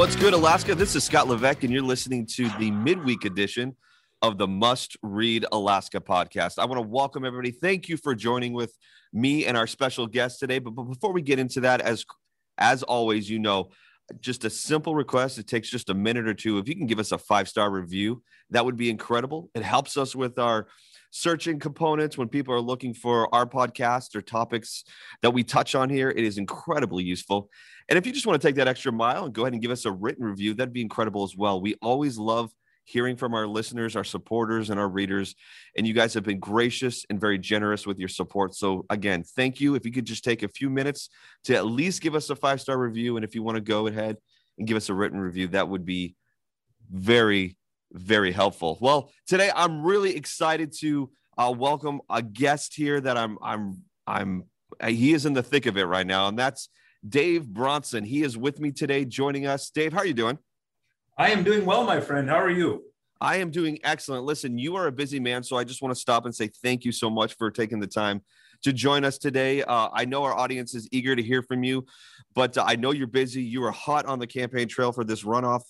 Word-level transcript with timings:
What's 0.00 0.16
good, 0.16 0.32
Alaska? 0.32 0.74
This 0.74 0.96
is 0.96 1.04
Scott 1.04 1.28
Levesque, 1.28 1.62
and 1.62 1.70
you're 1.70 1.82
listening 1.82 2.24
to 2.28 2.48
the 2.58 2.70
midweek 2.70 3.26
edition 3.26 3.76
of 4.22 4.38
the 4.38 4.48
Must 4.48 4.96
Read 5.02 5.44
Alaska 5.52 6.00
podcast. 6.00 6.58
I 6.58 6.64
want 6.64 6.80
to 6.80 6.88
welcome 6.88 7.22
everybody. 7.22 7.50
Thank 7.50 7.86
you 7.86 7.98
for 7.98 8.14
joining 8.14 8.54
with 8.54 8.74
me 9.12 9.44
and 9.44 9.58
our 9.58 9.66
special 9.66 10.06
guest 10.06 10.40
today. 10.40 10.58
But, 10.58 10.70
but 10.70 10.84
before 10.84 11.12
we 11.12 11.20
get 11.20 11.38
into 11.38 11.60
that, 11.60 11.82
as 11.82 12.06
as 12.56 12.82
always, 12.82 13.28
you 13.28 13.40
know, 13.40 13.72
just 14.20 14.44
a 14.44 14.50
simple 14.50 14.94
request. 14.94 15.38
It 15.38 15.46
takes 15.46 15.70
just 15.70 15.90
a 15.90 15.94
minute 15.94 16.26
or 16.26 16.34
two. 16.34 16.58
If 16.58 16.68
you 16.68 16.74
can 16.74 16.86
give 16.86 16.98
us 16.98 17.12
a 17.12 17.18
five 17.18 17.48
star 17.48 17.70
review, 17.70 18.22
that 18.50 18.64
would 18.64 18.76
be 18.76 18.90
incredible. 18.90 19.50
It 19.54 19.62
helps 19.62 19.96
us 19.96 20.14
with 20.14 20.38
our 20.38 20.66
searching 21.10 21.58
components 21.58 22.16
when 22.16 22.28
people 22.28 22.54
are 22.54 22.60
looking 22.60 22.94
for 22.94 23.32
our 23.34 23.46
podcast 23.46 24.14
or 24.14 24.22
topics 24.22 24.84
that 25.22 25.30
we 25.30 25.42
touch 25.42 25.74
on 25.74 25.90
here. 25.90 26.10
It 26.10 26.24
is 26.24 26.38
incredibly 26.38 27.04
useful. 27.04 27.50
And 27.88 27.98
if 27.98 28.06
you 28.06 28.12
just 28.12 28.26
want 28.26 28.40
to 28.40 28.46
take 28.46 28.56
that 28.56 28.68
extra 28.68 28.92
mile 28.92 29.24
and 29.24 29.34
go 29.34 29.42
ahead 29.42 29.52
and 29.52 29.62
give 29.62 29.72
us 29.72 29.84
a 29.84 29.92
written 29.92 30.24
review, 30.24 30.54
that'd 30.54 30.72
be 30.72 30.82
incredible 30.82 31.24
as 31.24 31.36
well. 31.36 31.60
We 31.60 31.74
always 31.82 32.18
love 32.18 32.52
hearing 32.90 33.16
from 33.16 33.34
our 33.34 33.46
listeners, 33.46 33.94
our 33.94 34.04
supporters, 34.04 34.70
and 34.70 34.80
our 34.80 34.88
readers. 34.88 35.34
And 35.76 35.86
you 35.86 35.94
guys 35.94 36.12
have 36.14 36.24
been 36.24 36.40
gracious 36.40 37.06
and 37.08 37.20
very 37.20 37.38
generous 37.38 37.86
with 37.86 37.98
your 37.98 38.08
support. 38.08 38.54
So, 38.54 38.84
again, 38.90 39.22
thank 39.22 39.60
you. 39.60 39.76
If 39.76 39.86
you 39.86 39.92
could 39.92 40.04
just 40.04 40.24
take 40.24 40.42
a 40.42 40.48
few 40.48 40.68
minutes 40.68 41.08
to 41.44 41.54
at 41.54 41.66
least 41.66 42.02
give 42.02 42.14
us 42.14 42.30
a 42.30 42.36
five 42.36 42.60
star 42.60 42.78
review. 42.78 43.16
And 43.16 43.24
if 43.24 43.34
you 43.34 43.42
want 43.42 43.56
to 43.56 43.62
go 43.62 43.86
ahead 43.86 44.16
and 44.58 44.66
give 44.66 44.76
us 44.76 44.88
a 44.88 44.94
written 44.94 45.20
review, 45.20 45.48
that 45.48 45.68
would 45.68 45.84
be 45.84 46.16
very, 46.90 47.56
very 47.92 48.32
helpful. 48.32 48.76
Well, 48.80 49.12
today 49.26 49.50
I'm 49.54 49.82
really 49.82 50.16
excited 50.16 50.72
to 50.80 51.10
uh, 51.38 51.54
welcome 51.56 52.00
a 52.10 52.22
guest 52.22 52.74
here 52.74 53.00
that 53.00 53.16
I'm, 53.16 53.38
I'm, 53.40 53.82
I'm, 54.06 54.44
he 54.86 55.12
is 55.12 55.26
in 55.26 55.32
the 55.32 55.42
thick 55.42 55.66
of 55.66 55.78
it 55.78 55.84
right 55.84 56.06
now. 56.06 56.28
And 56.28 56.38
that's 56.38 56.68
Dave 57.08 57.46
Bronson. 57.46 58.04
He 58.04 58.22
is 58.22 58.36
with 58.36 58.60
me 58.60 58.72
today, 58.72 59.04
joining 59.04 59.46
us. 59.46 59.70
Dave, 59.70 59.92
how 59.92 60.00
are 60.00 60.06
you 60.06 60.14
doing? 60.14 60.38
I 61.20 61.28
am 61.28 61.44
doing 61.44 61.66
well, 61.66 61.84
my 61.84 62.00
friend. 62.00 62.30
How 62.30 62.40
are 62.40 62.48
you? 62.48 62.82
I 63.20 63.36
am 63.36 63.50
doing 63.50 63.78
excellent. 63.84 64.24
Listen, 64.24 64.56
you 64.56 64.74
are 64.76 64.86
a 64.86 64.92
busy 64.92 65.20
man, 65.20 65.42
so 65.42 65.58
I 65.58 65.64
just 65.64 65.82
want 65.82 65.94
to 65.94 66.00
stop 66.00 66.24
and 66.24 66.34
say 66.34 66.48
thank 66.62 66.82
you 66.82 66.92
so 66.92 67.10
much 67.10 67.34
for 67.36 67.50
taking 67.50 67.78
the 67.78 67.86
time 67.86 68.22
to 68.62 68.72
join 68.72 69.04
us 69.04 69.18
today. 69.18 69.62
Uh, 69.62 69.90
I 69.92 70.06
know 70.06 70.24
our 70.24 70.32
audience 70.32 70.74
is 70.74 70.88
eager 70.92 71.14
to 71.14 71.22
hear 71.22 71.42
from 71.42 71.62
you, 71.62 71.84
but 72.34 72.56
uh, 72.56 72.64
I 72.66 72.76
know 72.76 72.92
you're 72.92 73.06
busy. 73.06 73.42
You 73.42 73.62
are 73.64 73.70
hot 73.70 74.06
on 74.06 74.18
the 74.18 74.26
campaign 74.26 74.66
trail 74.66 74.92
for 74.92 75.04
this 75.04 75.22
runoff 75.22 75.60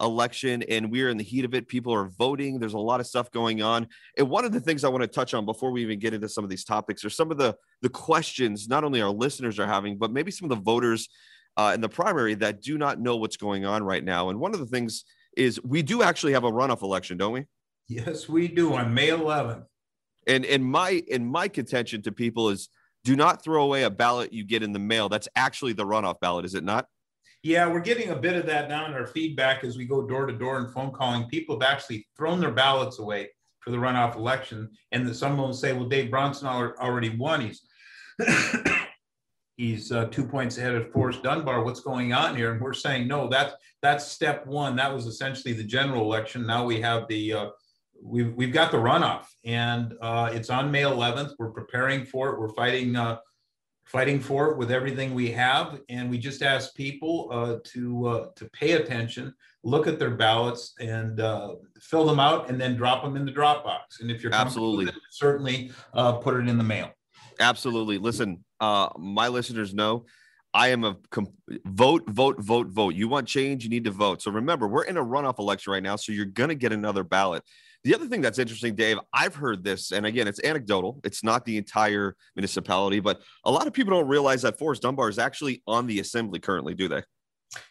election, 0.00 0.62
and 0.68 0.92
we're 0.92 1.08
in 1.08 1.16
the 1.16 1.24
heat 1.24 1.44
of 1.44 1.54
it. 1.54 1.66
People 1.66 1.92
are 1.92 2.06
voting. 2.16 2.60
There's 2.60 2.74
a 2.74 2.78
lot 2.78 3.00
of 3.00 3.06
stuff 3.08 3.32
going 3.32 3.62
on. 3.62 3.88
And 4.16 4.30
one 4.30 4.44
of 4.44 4.52
the 4.52 4.60
things 4.60 4.84
I 4.84 4.90
want 4.90 5.02
to 5.02 5.08
touch 5.08 5.34
on 5.34 5.44
before 5.44 5.72
we 5.72 5.82
even 5.82 5.98
get 5.98 6.14
into 6.14 6.28
some 6.28 6.44
of 6.44 6.50
these 6.50 6.64
topics 6.64 7.04
are 7.04 7.10
some 7.10 7.32
of 7.32 7.36
the 7.36 7.56
the 7.82 7.88
questions 7.88 8.68
not 8.68 8.84
only 8.84 9.02
our 9.02 9.10
listeners 9.10 9.58
are 9.58 9.66
having, 9.66 9.98
but 9.98 10.12
maybe 10.12 10.30
some 10.30 10.48
of 10.48 10.56
the 10.56 10.62
voters 10.62 11.08
uh, 11.56 11.72
in 11.74 11.80
the 11.80 11.88
primary 11.88 12.34
that 12.34 12.62
do 12.62 12.78
not 12.78 13.00
know 13.00 13.16
what's 13.16 13.36
going 13.36 13.64
on 13.64 13.82
right 13.82 14.04
now. 14.04 14.30
And 14.30 14.40
one 14.40 14.54
of 14.54 14.60
the 14.60 14.66
things 14.66 15.04
is 15.36 15.62
we 15.62 15.82
do 15.82 16.02
actually 16.02 16.32
have 16.32 16.44
a 16.44 16.50
runoff 16.50 16.82
election, 16.82 17.16
don't 17.16 17.32
we? 17.32 17.44
Yes, 17.88 18.28
we 18.28 18.48
do 18.48 18.74
on 18.74 18.94
May 18.94 19.08
11th. 19.08 19.64
And 20.26 20.44
and 20.44 20.64
my 20.64 21.02
and 21.10 21.26
my 21.26 21.48
contention 21.48 22.02
to 22.02 22.12
people 22.12 22.50
is 22.50 22.68
do 23.04 23.16
not 23.16 23.42
throw 23.42 23.64
away 23.64 23.84
a 23.84 23.90
ballot 23.90 24.32
you 24.32 24.44
get 24.44 24.62
in 24.62 24.72
the 24.72 24.78
mail. 24.78 25.08
That's 25.08 25.28
actually 25.34 25.72
the 25.72 25.84
runoff 25.84 26.20
ballot, 26.20 26.44
is 26.44 26.54
it 26.54 26.62
not? 26.62 26.86
Yeah, 27.42 27.66
we're 27.66 27.80
getting 27.80 28.10
a 28.10 28.16
bit 28.16 28.36
of 28.36 28.44
that 28.46 28.68
now 28.68 28.84
in 28.86 28.92
our 28.92 29.06
feedback 29.06 29.64
as 29.64 29.78
we 29.78 29.86
go 29.86 30.06
door 30.06 30.26
to 30.26 30.32
door 30.34 30.58
and 30.58 30.72
phone 30.74 30.92
calling. 30.92 31.26
People 31.28 31.58
have 31.58 31.68
actually 31.68 32.06
thrown 32.16 32.38
their 32.38 32.50
ballots 32.50 32.98
away 32.98 33.30
for 33.60 33.70
the 33.70 33.78
runoff 33.78 34.14
election, 34.14 34.68
and 34.92 35.06
that 35.06 35.14
someone 35.14 35.48
will 35.48 35.54
say, 35.54 35.72
"Well, 35.72 35.88
Dave 35.88 36.10
Bronson 36.10 36.46
already 36.46 37.16
won. 37.16 37.40
He's 37.40 37.62
he's 39.60 39.92
uh, 39.92 40.06
two 40.06 40.24
points 40.24 40.56
ahead 40.56 40.74
of 40.74 40.90
Forrest 40.90 41.22
Dunbar. 41.22 41.62
What's 41.62 41.80
going 41.80 42.12
on 42.12 42.34
here?" 42.34 42.52
And 42.52 42.60
we're 42.60 42.72
saying, 42.72 43.06
"No, 43.06 43.28
that's 43.28 43.54
that's 43.82 44.06
step 44.06 44.46
one. 44.46 44.74
That 44.76 44.92
was 44.92 45.06
essentially 45.06 45.52
the 45.52 45.64
general 45.64 46.02
election. 46.02 46.46
Now 46.46 46.64
we 46.64 46.80
have 46.80 47.06
the 47.08 47.32
uh, 47.32 47.48
we've 48.02 48.32
we've 48.34 48.52
got 48.52 48.70
the 48.70 48.78
runoff, 48.78 49.26
and 49.44 49.94
uh, 50.00 50.30
it's 50.32 50.50
on 50.50 50.70
May 50.70 50.82
11th. 50.82 51.34
We're 51.38 51.50
preparing 51.50 52.04
for 52.04 52.30
it. 52.30 52.40
We're 52.40 52.54
fighting 52.54 52.96
uh, 52.96 53.18
fighting 53.84 54.20
for 54.20 54.50
it 54.50 54.56
with 54.56 54.70
everything 54.70 55.14
we 55.14 55.30
have, 55.32 55.80
and 55.88 56.08
we 56.08 56.16
just 56.16 56.42
ask 56.42 56.74
people 56.74 57.28
uh, 57.30 57.58
to 57.64 58.06
uh, 58.06 58.26
to 58.36 58.48
pay 58.50 58.72
attention, 58.72 59.34
look 59.62 59.86
at 59.86 59.98
their 59.98 60.16
ballots, 60.16 60.74
and 60.80 61.20
uh, 61.20 61.54
fill 61.80 62.06
them 62.06 62.18
out, 62.18 62.48
and 62.48 62.58
then 62.58 62.76
drop 62.76 63.02
them 63.02 63.16
in 63.16 63.26
the 63.26 63.32
drop 63.32 63.62
box. 63.62 64.00
And 64.00 64.10
if 64.10 64.22
you're 64.22 64.34
absolutely 64.34 64.86
it, 64.86 64.94
certainly 65.10 65.70
uh, 65.92 66.14
put 66.14 66.34
it 66.36 66.48
in 66.48 66.56
the 66.56 66.64
mail. 66.64 66.90
Absolutely. 67.38 67.98
Listen, 67.98 68.44
uh, 68.60 68.88
my 68.98 69.28
listeners 69.28 69.74
know 69.74 70.06
I 70.52 70.68
am 70.68 70.84
a 70.84 70.96
comp- 71.10 71.32
vote, 71.64 72.08
vote, 72.08 72.40
vote, 72.40 72.68
vote. 72.68 72.94
You 72.94 73.08
want 73.08 73.28
change, 73.28 73.62
you 73.62 73.70
need 73.70 73.84
to 73.84 73.90
vote. 73.90 74.22
So 74.22 74.30
remember, 74.30 74.66
we're 74.66 74.84
in 74.84 74.96
a 74.96 75.04
runoff 75.04 75.38
election 75.38 75.72
right 75.72 75.82
now, 75.82 75.96
so 75.96 76.12
you're 76.12 76.24
going 76.24 76.48
to 76.48 76.54
get 76.54 76.72
another 76.72 77.04
ballot. 77.04 77.44
The 77.84 77.94
other 77.94 78.06
thing 78.06 78.20
that's 78.20 78.38
interesting, 78.38 78.74
Dave, 78.74 78.98
I've 79.14 79.34
heard 79.34 79.64
this, 79.64 79.92
and 79.92 80.04
again, 80.04 80.28
it's 80.28 80.42
anecdotal. 80.44 81.00
It's 81.04 81.24
not 81.24 81.44
the 81.44 81.56
entire 81.56 82.14
municipality, 82.36 83.00
but 83.00 83.22
a 83.44 83.50
lot 83.50 83.66
of 83.66 83.72
people 83.72 83.92
don't 83.92 84.08
realize 84.08 84.42
that 84.42 84.58
Forrest 84.58 84.82
Dunbar 84.82 85.08
is 85.08 85.18
actually 85.18 85.62
on 85.66 85.86
the 85.86 86.00
assembly 86.00 86.40
currently, 86.40 86.74
do 86.74 86.88
they? 86.88 87.02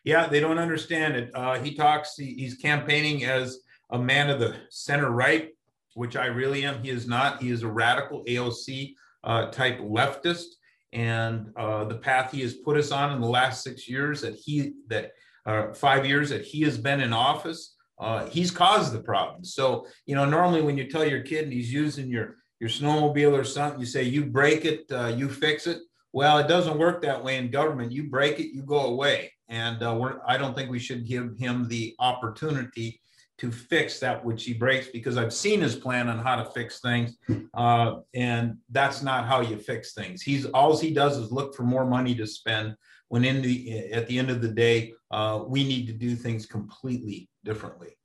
Yeah, 0.04 0.28
they 0.28 0.40
don't 0.40 0.58
understand 0.58 1.16
it. 1.16 1.32
Uh, 1.36 1.60
he 1.60 1.76
talks, 1.76 2.16
he, 2.16 2.34
he's 2.34 2.56
campaigning 2.56 3.24
as 3.26 3.60
a 3.92 4.00
man 4.00 4.30
of 4.30 4.40
the 4.40 4.56
center 4.70 5.12
right, 5.12 5.50
which 5.94 6.16
I 6.16 6.26
really 6.26 6.66
am. 6.66 6.82
He 6.82 6.90
is 6.90 7.08
not. 7.08 7.42
He 7.42 7.52
is 7.52 7.64
a 7.64 7.68
radical 7.68 8.24
AOC 8.26 8.96
uh, 9.24 9.48
type 9.48 9.80
leftist. 9.80 10.46
And 10.92 11.52
uh, 11.56 11.86
the 11.86 11.96
path 11.96 12.32
he 12.32 12.42
has 12.42 12.56
put 12.56 12.78
us 12.78 12.92
on 12.92 13.14
in 13.14 13.22
the 13.22 13.28
last 13.28 13.64
six 13.64 13.88
years 13.88 14.22
that 14.22 14.36
he, 14.36 14.74
that 14.88 15.12
uh, 15.46 15.74
five 15.74 16.06
years 16.06 16.30
that 16.30 16.44
he 16.44 16.62
has 16.62 16.78
been 16.78 17.00
in 17.02 17.14
office, 17.14 17.76
uh, 18.00 18.26
he's 18.28 18.52
caused 18.52 18.94
the 18.94 19.02
problem. 19.02 19.44
So, 19.44 19.86
you 20.06 20.16
know, 20.16 20.26
normally 20.26 20.62
when 20.62 20.78
you 20.78 20.90
tell 20.90 21.06
your 21.06 21.22
kid 21.22 21.44
and 21.44 21.54
he's 21.54 21.72
using 21.72 22.10
your 22.10 22.38
your 22.60 22.70
snowmobile 22.70 23.32
or 23.32 23.46
something, 23.46 23.80
you 23.80 23.86
say 23.86 24.04
you 24.04 24.26
break 24.26 24.66
it, 24.66 24.86
uh, 24.92 25.08
you 25.16 25.30
fix 25.30 25.66
it. 25.66 25.80
Well, 26.12 26.40
it 26.40 26.48
doesn't 26.48 26.78
work 26.78 27.02
that 27.02 27.24
way 27.24 27.38
in 27.38 27.52
government. 27.52 27.92
You 27.92 28.10
break 28.10 28.40
it, 28.40 28.54
you 28.54 28.64
go 28.64 28.88
away. 28.88 29.32
And 29.48 29.82
uh, 29.82 30.14
I 30.28 30.38
don't 30.38 30.56
think 30.56 30.70
we 30.70 30.80
should 30.80 31.08
give 31.08 31.38
him 31.38 31.68
the 31.68 31.96
opportunity 32.00 33.00
to 33.40 33.52
fix 33.52 34.00
that 34.00 34.24
which 34.24 34.44
he 34.44 34.54
breaks 34.54 34.88
because 34.88 35.18
I've 35.18 35.34
seen 35.34 35.62
his 35.62 35.76
plan 35.76 36.10
on 36.10 36.20
how 36.20 36.36
to 36.42 36.50
fix 36.52 36.80
things, 36.80 37.18
uh, 37.54 37.96
and 38.14 38.58
that's 38.70 39.02
not 39.02 39.26
how 39.26 39.42
you 39.42 39.58
fix 39.58 39.94
things. 39.94 40.22
He's 40.22 40.46
all 40.46 40.78
he 40.78 40.94
does 40.94 41.18
is 41.18 41.32
look 41.32 41.56
for 41.56 41.64
more 41.64 41.86
money 41.86 42.16
to 42.16 42.28
spend. 42.28 42.76
When 43.08 43.26
in 43.26 43.42
the 43.42 43.92
at 43.92 44.08
the 44.08 44.20
end 44.20 44.30
of 44.30 44.42
the 44.42 44.50
day, 44.50 44.94
uh, 45.10 45.44
we 45.48 45.64
need 45.64 45.88
to 45.88 45.94
do 45.94 46.16
things 46.16 46.46
completely 46.46 47.30
differently. 47.44 47.98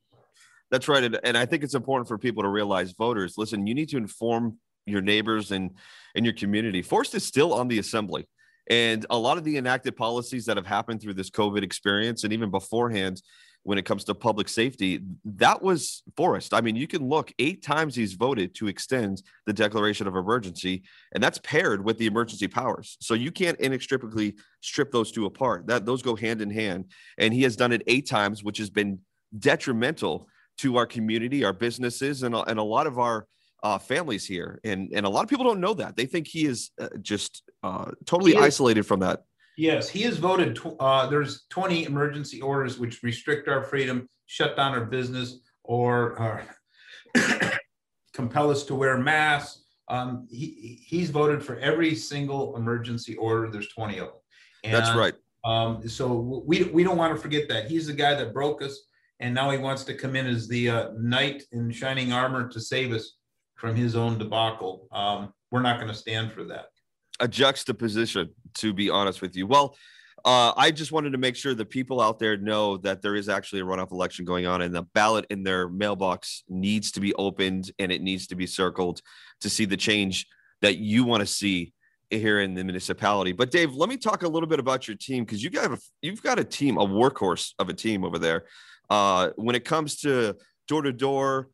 That's 0.71 0.89
right. 0.89 1.05
And, 1.05 1.21
and 1.23 1.37
I 1.37 1.47
think 1.47 1.63
it's 1.63 1.75
important 1.75 2.09
for 2.09 2.19
people 2.19 2.43
to 2.43 2.49
realize 2.49 2.93
voters, 2.93 3.35
listen, 3.37 3.67
you 3.67 3.75
need 3.75 3.91
to 3.91 3.97
inform 3.97 4.59
your 4.87 5.03
neighbors 5.03 5.53
and, 5.53 5.71
and 6.15 6.25
your 6.25 6.35
community. 6.35 6.83
Forrest 6.83 7.15
is 7.15 7.25
still 7.25 7.53
on 7.53 7.69
the 7.69 7.79
assembly. 7.79 8.27
And 8.71 9.05
a 9.11 9.19
lot 9.19 9.37
of 9.37 9.45
the 9.45 9.59
enacted 9.59 9.95
policies 9.95 10.47
that 10.47 10.57
have 10.57 10.67
happened 10.67 11.03
through 11.03 11.15
this 11.15 11.31
COVID 11.31 11.63
experience 11.63 12.25
and 12.25 12.33
even 12.33 12.51
beforehand, 12.51 13.21
when 13.65 13.79
it 13.79 13.85
comes 13.85 14.05
to 14.05 14.15
public 14.15 14.49
safety, 14.49 15.01
that 15.25 15.61
was 15.61 16.03
Forrest. 16.17 16.55
I 16.55 16.61
mean, 16.61 16.77
you 16.77 16.87
can 16.87 17.09
look 17.09 17.33
eight 17.39 17.63
times 17.63 17.95
he's 17.95 18.13
voted 18.13 18.55
to 18.57 18.69
extend 18.69 19.23
the 19.47 19.53
declaration 19.53 20.07
of 20.07 20.17
emergency, 20.17 20.83
and 21.13 21.23
that's 21.23 21.39
paired 21.39 21.85
with 21.85 21.99
the 21.99 22.07
emergency 22.07 22.47
powers. 22.47 22.97
So 23.01 23.15
you 23.15 23.33
can't 23.33 23.59
inextricably 23.59 24.37
strip 24.61 24.93
those 24.93 25.11
two 25.11 25.27
apart. 25.27 25.67
That 25.67 25.87
those 25.87 26.03
go 26.03 26.15
hand 26.15 26.41
in 26.43 26.51
hand. 26.51 26.85
And 27.19 27.35
he 27.35 27.43
has 27.43 27.57
done 27.57 27.73
it 27.73 27.83
eight 27.87 28.07
times, 28.09 28.45
which 28.45 28.59
has 28.59 28.71
been 28.71 29.01
detrimental 29.39 30.29
to 30.59 30.77
our 30.77 30.87
community, 30.87 31.45
our 31.45 31.53
businesses, 31.53 32.23
and, 32.23 32.35
and 32.35 32.59
a 32.59 32.63
lot 32.63 32.87
of 32.87 32.99
our 32.99 33.27
uh, 33.63 33.79
families 33.79 34.27
here. 34.27 34.61
And, 34.63 34.91
and 34.95 35.07
a 35.07 35.09
lot 35.09 35.25
of 35.25 35.31
people 35.31 35.47
don't 35.47 35.61
know 35.61 35.75
that. 35.75 35.97
They 35.97 36.07
think 36.07 36.29
he 36.29 36.45
is 36.45 36.71
uh, 36.79 36.89
just 37.01 37.43
uh, 37.63 37.93
totally 38.05 38.37
isolated 38.37 38.85
from 38.85 39.01
that. 39.01 39.25
Yes, 39.57 39.89
he 39.89 40.03
has 40.03 40.19
voted. 40.19 40.57
Tw- 40.57 40.77
uh, 40.81 41.07
there's 41.07 41.45
20 41.51 41.85
emergency 41.85 42.41
orders 42.41 42.79
which 42.79 43.03
restrict 43.03 43.49
our 43.49 43.63
freedom, 43.63 44.09
shut 44.27 44.57
down 44.57 44.73
our 44.73 44.85
business, 44.85 45.39
or 45.63 46.45
compel 48.13 48.51
us 48.51 48.65
to 48.65 48.75
wear 48.75 48.99
masks. 48.99 49.65
Um, 49.89 50.27
he, 50.31 50.81
he's 50.85 51.11
voted 51.11 51.43
for 51.43 51.59
every 51.59 51.95
single 51.95 52.57
emergency 52.57 53.17
order. 53.17 53.51
There's 53.51 53.69
20 53.69 53.99
of 53.99 54.07
them. 54.07 54.15
And, 54.65 54.75
That's 54.75 54.97
right. 54.97 55.15
Um, 55.45 55.87
so 55.89 56.43
we 56.47 56.65
we 56.65 56.83
don't 56.83 56.97
want 56.97 57.15
to 57.15 57.21
forget 57.21 57.49
that 57.49 57.71
he's 57.71 57.87
the 57.87 57.93
guy 57.93 58.15
that 58.15 58.33
broke 58.33 58.63
us, 58.63 58.81
and 59.21 59.35
now 59.35 59.51
he 59.51 59.59
wants 59.59 59.85
to 59.85 59.95
come 59.95 60.17
in 60.17 60.27
as 60.27 60.49
the 60.49 60.71
uh, 60.71 60.89
knight 60.97 61.43
in 61.53 61.71
shining 61.71 62.15
armor 62.15 62.49
to 62.49 62.61
save 62.61 62.93
us 62.93 63.17
from 63.57 63.77
his 63.77 63.95
own 63.95 64.17
debacle. 64.19 64.89
Um, 64.91 65.35
we're 65.51 65.61
not 65.61 65.77
going 65.77 65.93
to 65.93 65.99
stand 65.99 66.33
for 66.33 66.45
that. 66.45 66.67
A 67.21 67.29
juxtaposition, 67.29 68.31
to 68.55 68.73
be 68.73 68.91
honest 68.91 69.23
with 69.23 69.37
you. 69.37 69.47
Well, 69.47 69.77
uh, 70.25 70.53
I 70.57 70.71
just 70.71 70.91
wanted 70.91 71.11
to 71.11 71.19
make 71.19 71.37
sure 71.37 71.55
the 71.55 71.67
people 71.67 72.01
out 72.01 72.19
there 72.19 72.37
know 72.37 72.79
that 72.79 73.03
there 73.03 73.15
is 73.15 73.29
actually 73.29 73.61
a 73.61 73.65
runoff 73.65 73.93
election 73.93 74.25
going 74.25 74.47
on, 74.47 74.63
and 74.63 74.75
the 74.75 74.83
ballot 74.95 75.27
in 75.29 75.43
their 75.43 75.69
mailbox 75.69 76.45
needs 76.49 76.91
to 76.93 77.01
be 77.01 77.15
opened 77.15 77.71
and 77.79 77.93
it 77.93 78.01
needs 78.01 78.27
to 78.29 78.35
be 78.35 78.47
circled 78.47 79.03
to 79.43 79.51
see 79.51 79.65
the 79.67 79.77
change 79.77 80.27
that 80.63 80.79
you 80.79 81.05
want 81.05 81.21
to 81.21 81.27
see 81.27 81.73
here 82.11 82.41
in 82.41 82.55
the 82.55 82.65
municipality. 82.65 83.33
But 83.33 83.51
Dave, 83.51 83.75
let 83.75 83.89
me 83.89 83.97
talk 83.97 84.23
a 84.23 84.29
little 84.29 84.49
bit 84.49 84.59
about 84.59 84.89
your 84.89 84.97
team 84.97 85.25
because 85.25 85.43
you 85.43 85.51
got 85.51 85.73
a, 85.73 85.79
you've 86.01 86.23
got 86.23 86.39
a 86.39 86.45
team, 86.45 86.79
a 86.79 86.87
workhorse 86.87 87.53
of 87.59 87.69
a 87.69 87.75
team 87.75 88.05
over 88.05 88.19
there. 88.19 88.45
Uh, 88.89 89.31
when 89.37 89.55
it 89.55 89.65
comes 89.65 89.97
to 90.01 90.37
door 90.69 90.83
to 90.83 90.93
door 90.93 91.49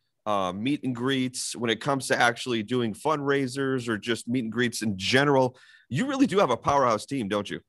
meet 0.55 0.85
and 0.85 0.95
greets, 0.95 1.55
when 1.57 1.71
it 1.71 1.81
comes 1.81 2.09
to 2.09 2.21
actually 2.21 2.63
doing 2.63 2.95
fundraisers 2.95 3.89
or 3.89 3.99
just 3.99 4.29
meet 4.29 4.45
and 4.45 4.53
greets 4.53 4.83
in 4.83 4.97
general, 4.97 5.57
you 5.89 6.07
really 6.07 6.27
do 6.27 6.39
have 6.39 6.51
a 6.51 6.57
powerhouse 6.57 7.05
team, 7.05 7.29
don't 7.29 7.51
you? 7.51 7.61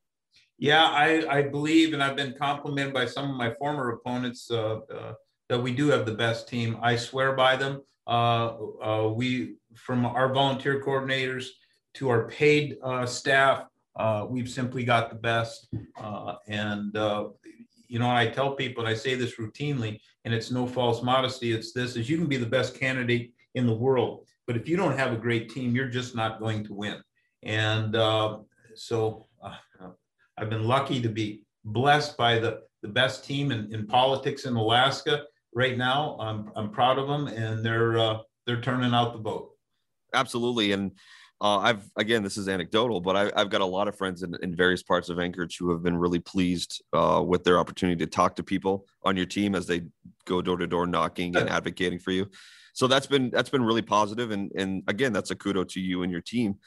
Yeah, 0.62 0.84
I, 0.84 1.26
I 1.28 1.42
believe, 1.42 1.94
and 1.94 2.04
I've 2.04 2.16
been 2.16 2.36
complimented 2.38 2.94
by 2.94 3.08
some 3.08 3.32
of 3.32 3.36
my 3.36 3.52
former 3.56 3.90
opponents 3.90 4.52
uh, 4.52 4.82
uh, 4.94 5.14
that 5.50 5.60
we 5.60 5.74
do 5.74 5.88
have 5.88 6.06
the 6.06 6.14
best 6.14 6.48
team. 6.48 6.78
I 6.84 6.96
swear 6.96 7.34
by 7.34 7.56
them. 7.56 7.82
Uh, 8.06 8.58
uh 8.84 9.12
we, 9.14 9.56
from 9.76 10.06
our 10.06 10.32
volunteer 10.32 10.84
coordinators 10.84 11.48
to 11.96 12.10
our 12.10 12.28
paid 12.28 12.78
uh, 12.84 13.08
staff, 13.08 13.66
uh, 13.96 14.28
we've 14.30 14.50
simply 14.50 14.84
got 14.84 15.10
the 15.10 15.16
best. 15.16 15.68
and 16.48 16.96
you 17.92 18.00
know, 18.00 18.10
I 18.10 18.28
tell 18.28 18.56
people, 18.56 18.86
and 18.86 18.92
I 18.92 18.96
say 18.96 19.16
this 19.16 19.36
routinely, 19.36 20.00
and 20.24 20.34
it's 20.34 20.50
no 20.50 20.66
false 20.66 21.04
modesty. 21.04 21.52
It's 21.52 21.74
this: 21.74 21.96
is 21.96 22.10
you 22.10 22.18
can 22.18 22.28
be 22.28 22.38
the 22.38 22.46
best 22.58 22.80
candidate 22.80 23.34
in 23.56 23.68
the 23.68 23.74
world, 23.74 24.26
but 24.48 24.56
if 24.56 24.68
you 24.70 24.78
don't 24.78 24.98
have 24.98 25.12
a 25.12 25.18
great 25.18 25.50
team, 25.50 25.76
you're 25.76 25.90
just 26.00 26.16
not 26.16 26.40
going 26.40 26.64
to 26.66 26.74
win. 26.74 27.02
And 27.44 27.96
so 28.76 29.28
I've 30.38 30.50
been 30.50 30.64
lucky 30.64 31.02
to 31.02 31.10
be 31.10 31.44
blessed 31.66 32.18
by 32.18 32.40
the, 32.40 32.62
the 32.82 32.88
best 32.88 33.26
team 33.26 33.52
in, 33.52 33.74
in 33.74 33.86
politics 33.86 34.46
in 34.46 34.56
Alaska 34.56 35.24
right 35.54 35.78
now. 35.78 36.18
I'm, 36.20 36.52
I'm 36.56 36.72
proud 36.72 36.98
of 36.98 37.08
them 37.08 37.28
and 37.28 37.64
they're, 37.64 38.00
uh, 38.00 38.18
they're 38.46 38.62
turning 38.62 38.94
out 38.94 39.14
the 39.14 39.20
vote. 39.20 39.52
Absolutely. 40.14 40.72
And 40.72 40.92
uh, 41.42 41.58
I've, 41.58 41.90
again, 41.96 42.24
this 42.24 42.38
is 42.38 42.48
anecdotal, 42.48 43.02
but 43.02 43.16
I, 43.16 43.40
have 43.40 43.50
got 43.50 43.62
a 43.62 43.66
lot 43.66 43.88
of 43.88 43.98
friends 43.98 44.22
in, 44.22 44.36
in, 44.44 44.56
various 44.56 44.84
parts 44.84 45.10
of 45.10 45.20
Anchorage 45.20 45.58
who 45.58 45.72
have 45.72 45.82
been 45.82 45.98
really 45.98 46.20
pleased 46.20 46.84
uh, 46.94 47.24
with 47.26 47.44
their 47.44 47.58
opportunity 47.58 48.06
to 48.06 48.10
talk 48.10 48.36
to 48.36 48.44
people 48.44 48.86
on 49.04 49.18
your 49.18 49.26
team 49.26 49.56
as 49.56 49.66
they 49.66 49.82
go 50.26 50.42
door 50.42 50.58
to 50.58 50.68
door 50.68 50.86
knocking 50.86 51.36
and 51.36 51.50
advocating 51.50 51.98
for 51.98 52.12
you. 52.12 52.30
So 52.74 52.86
that's 52.86 53.08
been, 53.08 53.32
that's 53.32 53.50
been 53.50 53.64
really 53.64 53.82
positive. 53.82 54.30
And, 54.30 54.52
and 54.56 54.84
again, 54.88 55.14
that's 55.14 55.32
a 55.32 55.36
kudo 55.36 55.68
to 55.70 55.80
you 55.80 56.04
and 56.04 56.12
your 56.12 56.22
team. 56.22 56.60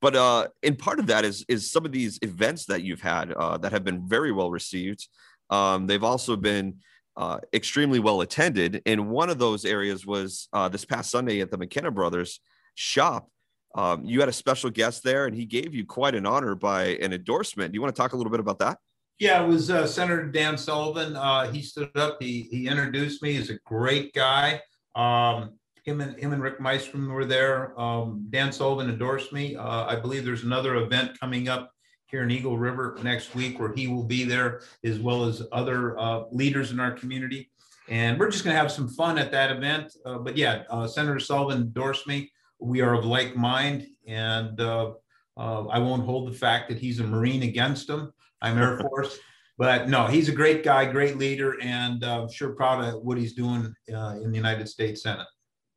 But 0.00 0.16
uh, 0.16 0.48
and 0.62 0.78
part 0.78 0.98
of 0.98 1.06
that 1.08 1.24
is 1.24 1.44
is 1.46 1.70
some 1.70 1.84
of 1.84 1.92
these 1.92 2.18
events 2.22 2.64
that 2.66 2.82
you've 2.82 3.02
had 3.02 3.32
uh, 3.32 3.58
that 3.58 3.72
have 3.72 3.84
been 3.84 4.08
very 4.08 4.32
well 4.32 4.50
received. 4.50 5.06
Um, 5.50 5.86
they've 5.86 6.02
also 6.02 6.36
been 6.36 6.78
uh, 7.16 7.38
extremely 7.52 7.98
well 7.98 8.22
attended, 8.22 8.80
and 8.86 9.10
one 9.10 9.28
of 9.28 9.38
those 9.38 9.66
areas 9.66 10.06
was 10.06 10.48
uh, 10.52 10.68
this 10.68 10.86
past 10.86 11.10
Sunday 11.10 11.40
at 11.40 11.50
the 11.50 11.58
McKenna 11.58 11.90
Brothers 11.90 12.40
shop. 12.74 13.28
Um, 13.74 14.04
you 14.04 14.20
had 14.20 14.28
a 14.28 14.32
special 14.32 14.70
guest 14.70 15.02
there, 15.04 15.26
and 15.26 15.34
he 15.34 15.44
gave 15.44 15.74
you 15.74 15.84
quite 15.86 16.14
an 16.14 16.26
honor 16.26 16.54
by 16.54 16.96
an 16.96 17.12
endorsement. 17.12 17.72
Do 17.72 17.76
you 17.76 17.82
want 17.82 17.94
to 17.94 18.00
talk 18.00 18.12
a 18.12 18.16
little 18.16 18.30
bit 18.30 18.40
about 18.40 18.58
that? 18.58 18.78
Yeah, 19.18 19.44
it 19.44 19.46
was 19.46 19.70
uh, 19.70 19.86
Senator 19.86 20.26
Dan 20.26 20.56
Sullivan. 20.56 21.14
Uh, 21.14 21.50
he 21.52 21.62
stood 21.62 21.96
up. 21.96 22.16
He 22.20 22.48
he 22.50 22.68
introduced 22.68 23.22
me. 23.22 23.34
He's 23.34 23.50
a 23.50 23.58
great 23.66 24.14
guy. 24.14 24.60
Um, 24.94 25.58
him 25.84 26.00
and 26.00 26.18
him 26.18 26.32
and 26.32 26.42
Rick 26.42 26.58
Mystrom 26.58 27.08
were 27.12 27.24
there. 27.24 27.78
Um, 27.78 28.26
Dan 28.30 28.50
Sullivan 28.50 28.88
endorsed 28.88 29.32
me. 29.32 29.56
Uh, 29.56 29.84
I 29.86 29.96
believe 29.96 30.24
there's 30.24 30.44
another 30.44 30.76
event 30.76 31.18
coming 31.20 31.48
up 31.48 31.70
here 32.06 32.22
in 32.22 32.30
Eagle 32.30 32.58
River 32.58 32.98
next 33.02 33.34
week 33.34 33.60
where 33.60 33.72
he 33.72 33.86
will 33.86 34.02
be 34.04 34.24
there, 34.24 34.62
as 34.84 34.98
well 34.98 35.24
as 35.24 35.42
other 35.52 35.98
uh, 35.98 36.24
leaders 36.32 36.72
in 36.72 36.80
our 36.80 36.92
community. 36.92 37.50
And 37.88 38.18
we're 38.18 38.30
just 38.30 38.44
going 38.44 38.54
to 38.54 38.60
have 38.60 38.72
some 38.72 38.88
fun 38.88 39.18
at 39.18 39.30
that 39.32 39.50
event. 39.50 39.94
Uh, 40.04 40.18
but 40.18 40.36
yeah, 40.36 40.62
uh, 40.70 40.86
Senator 40.86 41.18
Sullivan 41.18 41.62
endorsed 41.62 42.06
me. 42.06 42.30
We 42.60 42.80
are 42.80 42.94
of 42.94 43.04
like 43.04 43.36
mind, 43.36 43.86
and 44.06 44.60
uh, 44.60 44.92
uh, 45.36 45.66
I 45.66 45.78
won't 45.78 46.04
hold 46.04 46.30
the 46.30 46.36
fact 46.36 46.68
that 46.68 46.78
he's 46.78 47.00
a 47.00 47.04
Marine 47.04 47.42
against 47.42 47.88
him. 47.88 48.12
I'm 48.42 48.58
Air 48.58 48.78
Force. 48.88 49.18
But 49.58 49.90
no, 49.90 50.06
he's 50.06 50.30
a 50.30 50.32
great 50.32 50.64
guy, 50.64 50.90
great 50.90 51.18
leader, 51.18 51.60
and 51.60 52.02
I'm 52.02 52.30
sure 52.30 52.50
proud 52.54 52.82
of 52.82 53.02
what 53.02 53.18
he's 53.18 53.34
doing 53.34 53.74
in 53.86 54.30
the 54.30 54.36
United 54.36 54.68
States 54.68 55.02
Senate. 55.02 55.26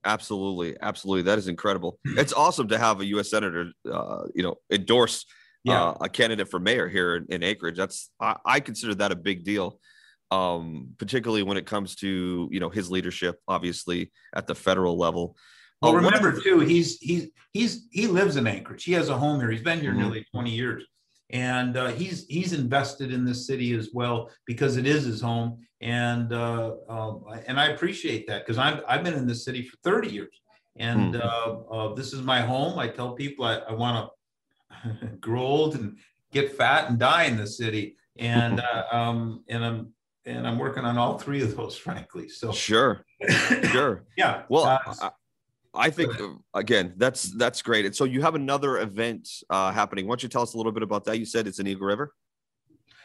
Absolutely, 0.05 0.75
absolutely. 0.81 1.23
That 1.23 1.37
is 1.37 1.47
incredible. 1.47 1.99
It's 2.17 2.33
awesome 2.33 2.67
to 2.69 2.77
have 2.77 2.99
a 2.99 3.05
U.S. 3.07 3.29
senator, 3.29 3.71
uh, 3.91 4.23
you 4.35 4.43
know, 4.43 4.55
endorse 4.71 5.25
yeah. 5.63 5.81
uh, 5.81 5.97
a 6.01 6.09
candidate 6.09 6.49
for 6.49 6.59
mayor 6.59 6.89
here 6.89 7.15
in, 7.15 7.25
in 7.29 7.43
Anchorage. 7.43 7.77
That's 7.77 8.09
I, 8.19 8.37
I, 8.45 8.59
consider 8.59 8.95
that 8.95 9.11
a 9.11 9.15
big 9.15 9.43
deal, 9.43 9.79
um, 10.31 10.89
particularly 10.97 11.43
when 11.43 11.57
it 11.57 11.65
comes 11.65 11.95
to 11.97 12.49
you 12.51 12.59
know 12.59 12.69
his 12.69 12.91
leadership, 12.91 13.39
obviously 13.47 14.11
at 14.35 14.47
the 14.47 14.55
federal 14.55 14.97
level. 14.97 15.37
Well, 15.83 15.91
uh, 15.91 15.95
remember 15.95 16.39
too, 16.39 16.59
he's 16.59 16.97
he's 16.99 17.27
he's 17.51 17.87
he 17.91 18.07
lives 18.07 18.37
in 18.37 18.47
Anchorage. 18.47 18.83
He 18.83 18.93
has 18.93 19.09
a 19.09 19.17
home 19.17 19.39
here. 19.39 19.51
He's 19.51 19.61
been 19.61 19.81
here 19.81 19.91
mm-hmm. 19.91 20.01
nearly 20.01 20.25
twenty 20.31 20.51
years 20.51 20.85
and 21.33 21.77
uh, 21.77 21.87
he's 21.87 22.25
he's 22.27 22.53
invested 22.53 23.11
in 23.11 23.25
this 23.25 23.47
city 23.47 23.73
as 23.73 23.89
well 23.91 24.29
because 24.45 24.77
it 24.77 24.85
is 24.85 25.03
his 25.03 25.19
home 25.19 25.57
and 25.81 26.31
uh, 26.31 26.75
uh, 26.87 27.15
and 27.47 27.59
I 27.59 27.67
appreciate 27.69 28.27
that 28.27 28.45
because 28.45 28.57
I've 28.57 28.83
I've 28.87 29.03
been 29.03 29.15
in 29.15 29.27
this 29.27 29.43
city 29.43 29.63
for 29.63 29.75
30 29.83 30.09
years 30.09 30.41
and 30.77 31.15
mm. 31.15 31.95
this 31.95 32.13
is 32.13 32.21
my 32.21 32.41
home. 32.41 32.79
I 32.79 32.87
tell 32.87 33.13
people 33.13 33.45
I, 33.45 33.57
I 33.57 33.73
want 33.73 34.09
to 34.83 35.07
grow 35.19 35.41
old 35.41 35.75
and 35.75 35.97
get 36.31 36.55
fat 36.55 36.89
and 36.89 36.97
die 36.97 37.23
in 37.23 37.37
the 37.37 37.47
city 37.47 37.97
and 38.17 38.59
uh, 38.73 38.83
um, 38.91 39.43
and 39.49 39.65
I'm 39.65 39.93
and 40.25 40.47
I'm 40.47 40.57
working 40.57 40.85
on 40.85 40.97
all 40.97 41.17
three 41.17 41.41
of 41.41 41.57
those 41.57 41.75
frankly. 41.87 42.29
So 42.29 42.51
sure, 42.51 43.05
sure, 43.71 44.05
yeah. 44.15 44.43
Well. 44.49 44.79
Uh, 45.01 45.09
I 45.75 45.89
think 45.89 46.13
again, 46.53 46.93
that's 46.97 47.35
that's 47.35 47.61
great. 47.61 47.85
And 47.85 47.95
so 47.95 48.03
you 48.03 48.21
have 48.21 48.35
another 48.35 48.79
event 48.79 49.27
uh, 49.49 49.71
happening. 49.71 50.05
Why 50.05 50.11
don't 50.11 50.23
you 50.23 50.29
tell 50.29 50.43
us 50.43 50.53
a 50.53 50.57
little 50.57 50.71
bit 50.71 50.83
about 50.83 51.05
that? 51.05 51.17
You 51.17 51.25
said 51.25 51.47
it's 51.47 51.59
in 51.59 51.67
Eagle 51.67 51.87
River. 51.87 52.13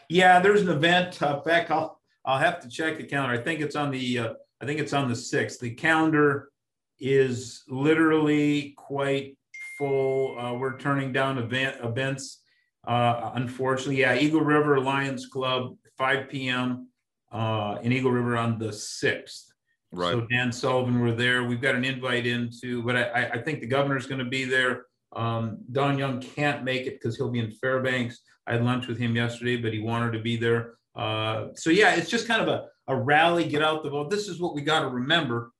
Yeah, 0.08 0.40
there's 0.40 0.62
an 0.62 0.68
event. 0.68 1.22
Uh, 1.22 1.40
back, 1.40 1.70
I'll 1.70 2.00
I'll 2.24 2.38
have 2.38 2.60
to 2.60 2.68
check 2.68 2.98
the 2.98 3.04
calendar. 3.04 3.34
I 3.34 3.42
think 3.42 3.60
it's 3.60 3.76
on 3.76 3.90
the 3.90 4.18
uh, 4.18 4.34
I 4.60 4.66
think 4.66 4.80
it's 4.80 4.92
on 4.92 5.08
the 5.08 5.16
sixth. 5.16 5.60
The 5.60 5.70
calendar 5.70 6.50
is 6.98 7.62
literally 7.68 8.74
quite 8.76 9.36
full. 9.78 10.38
Uh, 10.38 10.54
we're 10.54 10.78
turning 10.78 11.12
down 11.12 11.38
event 11.38 11.76
events. 11.82 12.42
Uh, 12.86 13.32
unfortunately, 13.34 14.00
yeah, 14.00 14.14
Eagle 14.14 14.40
River 14.40 14.80
Lions 14.80 15.26
Club, 15.26 15.76
5 15.98 16.28
p.m. 16.28 16.88
Uh, 17.30 17.78
in 17.82 17.92
Eagle 17.92 18.10
River 18.10 18.36
on 18.36 18.58
the 18.58 18.72
sixth. 18.72 19.52
Right. 19.92 20.12
So 20.12 20.26
Dan 20.30 20.52
Sullivan 20.52 21.00
were 21.00 21.12
there. 21.12 21.44
We've 21.44 21.60
got 21.60 21.74
an 21.74 21.84
invite 21.84 22.26
into, 22.26 22.82
but 22.82 22.96
I, 22.96 23.30
I 23.34 23.38
think 23.42 23.60
the 23.60 23.66
governor's 23.66 24.06
going 24.06 24.18
to 24.18 24.24
be 24.24 24.44
there. 24.44 24.86
Um, 25.14 25.58
Don 25.72 25.98
Young 25.98 26.20
can't 26.20 26.62
make 26.62 26.86
it 26.86 26.94
because 27.00 27.16
he'll 27.16 27.30
be 27.30 27.38
in 27.38 27.52
Fairbanks. 27.52 28.20
I 28.46 28.52
had 28.52 28.64
lunch 28.64 28.86
with 28.86 28.98
him 28.98 29.16
yesterday, 29.16 29.56
but 29.56 29.72
he 29.72 29.80
wanted 29.80 30.12
to 30.12 30.20
be 30.20 30.36
there. 30.36 30.74
Uh, 30.94 31.48
so 31.54 31.70
yeah, 31.70 31.94
it's 31.94 32.10
just 32.10 32.28
kind 32.28 32.42
of 32.42 32.48
a, 32.48 32.66
a 32.88 32.96
rally, 32.96 33.48
get 33.48 33.62
out 33.62 33.82
the 33.82 33.90
vote. 33.90 34.10
This 34.10 34.28
is 34.28 34.40
what 34.40 34.54
we 34.54 34.60
got 34.60 34.80
to 34.80 34.88
remember 34.88 35.52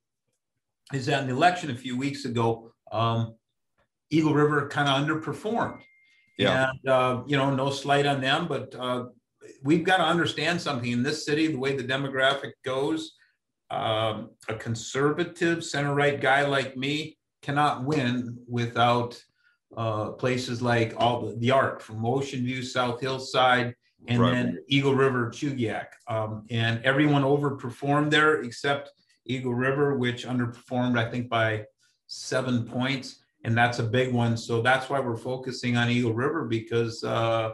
is 0.93 1.07
that 1.07 1.23
in 1.23 1.29
the 1.29 1.35
election 1.35 1.71
a 1.71 1.77
few 1.77 1.97
weeks 1.97 2.25
ago, 2.25 2.73
um, 2.93 3.35
Eagle 4.11 4.35
River 4.35 4.69
kind 4.69 4.89
of 4.89 5.07
underperformed. 5.07 5.81
Yeah. 6.39 6.71
And, 6.71 6.89
uh, 6.89 7.23
you 7.27 7.37
know, 7.37 7.55
no 7.55 7.71
slight 7.71 8.07
on 8.07 8.21
them, 8.21 8.47
but 8.47 8.75
uh, 8.75 9.07
we've 9.63 9.85
got 9.85 9.99
to 9.99 10.05
understand 10.05 10.61
something 10.61 10.91
in 10.91 11.03
this 11.03 11.25
city, 11.25 11.49
the 11.49 11.59
way 11.59 11.77
the 11.77 11.85
demographic 11.85 12.53
goes 12.65 13.18
um, 13.71 14.31
a 14.49 14.55
conservative 14.55 15.65
center 15.65 15.95
right 15.95 16.21
guy 16.21 16.47
like 16.47 16.77
me 16.77 17.19
cannot 17.43 17.85
win 17.85 18.39
without 18.49 19.23
uh, 19.77 20.11
places 20.13 20.63
like 20.63 20.95
all 20.97 21.27
the, 21.27 21.37
the 21.37 21.51
Arc 21.51 21.81
from 21.81 22.05
Ocean 22.05 22.45
View, 22.45 22.63
South 22.63 23.01
Hillside, 23.01 23.75
and 24.07 24.21
right. 24.21 24.33
then 24.33 24.59
Eagle 24.69 24.95
River, 24.95 25.31
Chugiak. 25.31 25.89
Um, 26.07 26.45
and 26.51 26.83
everyone 26.85 27.23
overperformed 27.23 28.11
there 28.11 28.43
except 28.43 28.91
Eagle 29.27 29.55
River, 29.55 29.97
which 29.97 30.27
underperformed, 30.27 30.99
I 30.99 31.11
think, 31.11 31.29
by 31.29 31.65
seven 32.07 32.65
points. 32.65 33.21
And 33.45 33.57
that's 33.57 33.79
a 33.79 33.85
big 33.85 34.13
one. 34.13 34.37
So 34.37 34.63
that's 34.63 34.89
why 34.89 35.01
we're 35.01 35.17
focusing 35.17 35.77
on 35.77 35.91
Eagle 35.91 36.15
River 36.15 36.47
because 36.47 37.05
uh, 37.05 37.53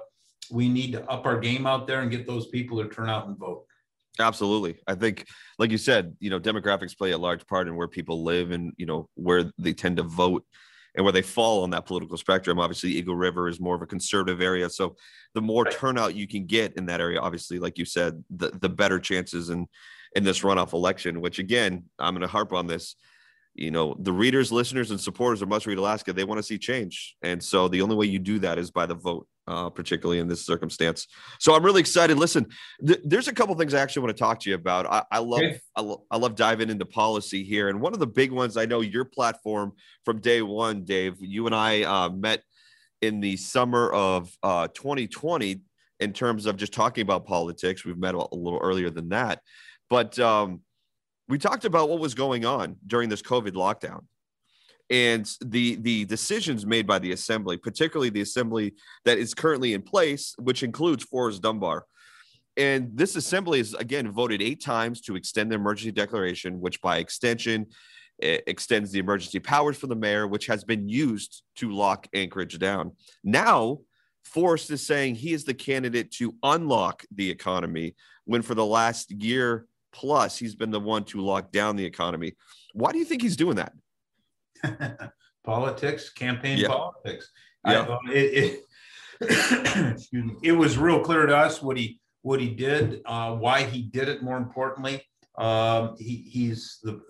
we 0.51 0.69
need 0.69 0.93
to 0.93 1.05
up 1.11 1.27
our 1.27 1.39
game 1.39 1.67
out 1.67 1.87
there 1.87 2.01
and 2.01 2.11
get 2.11 2.27
those 2.27 2.47
people 2.47 2.83
to 2.83 2.89
turn 2.89 3.09
out 3.09 3.27
and 3.27 3.37
vote. 3.37 3.65
Absolutely. 4.21 4.77
I 4.87 4.95
think, 4.95 5.27
like 5.59 5.71
you 5.71 5.79
said, 5.79 6.15
you 6.21 6.31
know, 6.31 6.39
demographics 6.39 6.97
play 6.97 7.11
a 7.11 7.19
large 7.19 7.47
part 7.47 7.67
in 7.67 7.75
where 7.75 7.89
people 7.89 8.23
live 8.23 8.53
and, 8.53 8.73
you 8.77 8.87
know, 8.87 9.09
where 9.15 9.51
they 9.59 9.73
tend 9.73 9.97
to 9.97 10.03
vote. 10.05 10.45
and 10.97 11.05
where 11.05 11.13
they 11.13 11.23
fall 11.23 11.65
on 11.65 11.71
that 11.71 11.87
political 11.87 12.17
spectrum. 12.17 12.61
Obviously, 12.61 12.91
Eagle 12.93 13.17
River 13.17 13.49
is 13.49 13.61
more 13.61 13.75
of 13.75 13.83
a 13.83 13.87
conservative 13.87 14.41
area, 14.41 14.71
so 14.71 14.97
the 15.35 15.41
more 15.41 15.65
turnout 15.65 16.15
you 16.15 16.29
can 16.29 16.47
get 16.47 16.77
in 16.77 16.87
that 16.87 17.01
area, 17.01 17.21
obviously, 17.21 17.59
like 17.59 17.79
you 17.79 17.85
said, 17.85 18.23
the 18.31 18.51
the 18.61 18.69
better 18.69 19.01
chances 19.01 19.51
in 19.51 19.67
in 20.15 20.23
this 20.25 20.43
runoff 20.43 20.73
election. 20.73 21.21
Which 21.21 21.39
again, 21.41 21.85
I'm 21.99 22.15
going 22.15 22.23
to 22.23 22.29
harp 22.29 22.53
on 22.53 22.67
this. 22.69 22.95
You 23.55 23.71
know, 23.71 23.97
the 23.99 24.13
readers, 24.13 24.51
listeners, 24.51 24.91
and 24.91 25.01
supporters 25.01 25.41
of 25.41 25.49
Must 25.49 25.67
Read 25.67 25.79
Alaska, 25.79 26.13
they 26.13 26.25
want 26.25 26.39
to 26.39 26.43
see 26.43 26.59
change, 26.59 27.17
and 27.23 27.43
so 27.43 27.69
the 27.69 27.83
only 27.83 27.97
way 27.97 28.07
you 28.07 28.19
do 28.19 28.39
that 28.41 28.59
is 28.59 28.71
by 28.71 28.87
the 28.87 28.95
vote 28.95 29.29
uh, 29.47 29.71
particularly 29.71 30.21
in 30.21 30.29
this 30.29 30.45
circumstance. 30.45 31.07
So 31.39 31.55
I'm 31.55 31.65
really 31.65 31.81
excited. 31.81 32.19
Listen, 32.19 32.47
th- 32.87 33.01
there's 33.05 33.29
a 33.29 33.33
couple 33.33 33.55
things 33.55 33.75
I 33.75 33.81
actually 33.81 34.03
want 34.03 34.17
to 34.17 34.23
talk 34.23 34.41
to 34.41 34.51
you 34.51 34.57
about. 34.57 34.87
I, 34.87 35.05
I 35.11 35.19
love 35.19 35.41
okay. 35.41 35.61
I, 35.77 35.81
lo- 35.83 36.05
I, 36.11 36.17
love 36.17 36.35
diving 36.35 36.71
into 36.71 36.87
policy 36.87 37.45
here, 37.45 37.69
and 37.69 37.81
one 37.81 37.93
of 37.93 37.99
the 37.99 38.07
big 38.07 38.33
ones 38.33 38.57
I 38.57 38.67
know 38.67 38.81
your 38.81 39.05
platform 39.05 39.73
from 40.05 40.21
day 40.21 40.43
one, 40.43 40.85
Dave. 40.85 41.17
You 41.21 41.47
and 41.47 41.55
I 41.55 41.83
uh, 41.83 42.09
met 42.09 42.43
in 43.03 43.21
the 43.21 43.37
summer 43.37 43.93
of 43.93 44.31
uh, 44.43 44.69
2020 44.69 45.61
in 46.01 46.13
terms 46.13 46.47
of 46.47 46.57
just 46.57 46.73
talking 46.73 47.03
about 47.03 47.27
politics. 47.27 47.85
We've 47.85 47.99
met 47.99 48.15
a, 48.15 48.19
a 48.19 48.37
little 48.37 48.61
earlier 48.61 48.91
than 48.91 49.11
that, 49.11 49.41
but 49.91 50.19
um, 50.19 50.61
we 51.29 51.39
talked 51.39 51.65
about 51.65 51.89
what 51.89 52.01
was 52.01 52.15
going 52.15 52.45
on 52.45 52.77
during 52.87 53.09
this 53.09 53.23
COVID 53.23 53.53
lockdown 53.53 54.05
and 54.91 55.31
the 55.45 55.77
the 55.77 56.05
decisions 56.05 56.67
made 56.67 56.87
by 56.87 56.99
the 56.99 57.13
assembly, 57.13 57.57
particularly 57.57 58.11
the 58.11 58.21
assembly 58.21 58.75
that 59.05 59.19
is 59.19 59.35
currently 59.35 59.73
in 59.73 59.83
place, 59.83 60.35
which 60.39 60.63
includes 60.63 61.05
Forrest 61.05 61.43
Dunbar. 61.43 61.87
And 62.57 62.91
this 62.95 63.17
assembly 63.17 63.59
has 63.59 63.75
again 63.75 64.11
voted 64.13 64.43
eight 64.43 64.63
times 64.63 65.01
to 65.03 65.17
extend 65.17 65.51
the 65.51 65.57
emergency 65.57 65.93
declaration, 65.93 66.61
which 66.61 66.81
by 66.81 66.99
extension 66.99 67.67
extends 68.21 68.93
the 68.93 69.01
emergency 69.01 69.41
powers 69.41 69.77
for 69.77 69.89
the 69.89 69.97
mayor, 69.97 70.29
which 70.29 70.47
has 70.47 70.63
been 70.63 70.89
used 70.89 71.43
to 71.57 71.73
lock 71.73 72.07
Anchorage 72.15 72.59
down. 72.59 72.93
Now, 73.25 73.81
Forrest 74.25 74.71
is 74.71 74.87
saying 74.87 75.17
he 75.17 75.33
is 75.33 75.45
the 75.45 75.55
candidate 75.55 76.13
to 76.13 76.35
unlock 76.43 77.05
the 77.13 77.29
economy 77.29 77.97
when 78.25 78.43
for 78.43 78.55
the 78.55 78.65
last 78.65 79.11
year 79.11 79.67
plus 79.95 80.37
he's 80.37 80.55
been 80.55 80.71
the 80.71 80.81
one 80.81 81.05
to 81.05 81.21
lock 81.21 81.53
down 81.53 81.77
the 81.77 81.85
economy. 81.85 82.35
Why 82.73 82.93
do 82.93 82.99
you 82.99 83.05
think 83.05 83.23
he's 83.23 83.37
doing 83.37 83.57
that? 83.57 83.73
politics, 85.45 86.11
campaign 86.11 86.59
yeah. 86.59 86.69
politics. 86.69 87.31
Yeah. 87.67 87.87
I, 87.89 88.13
it, 88.13 88.61
it, 89.21 90.07
it, 90.43 90.53
was 90.53 90.77
real 90.77 91.01
clear 91.01 91.27
to 91.27 91.37
us 91.37 91.63
what 91.63 91.79
he 91.79 92.01
what 92.23 92.41
he 92.41 92.51
did, 92.51 93.01
uh, 93.07 93.35
why 93.35 93.63
he 93.63 93.83
did 93.83 94.09
it. 94.09 94.23
More 94.23 94.37
importantly, 94.37 95.03
um, 95.39 95.95
he, 95.99 96.17
he's 96.29 96.79
the 96.83 97.01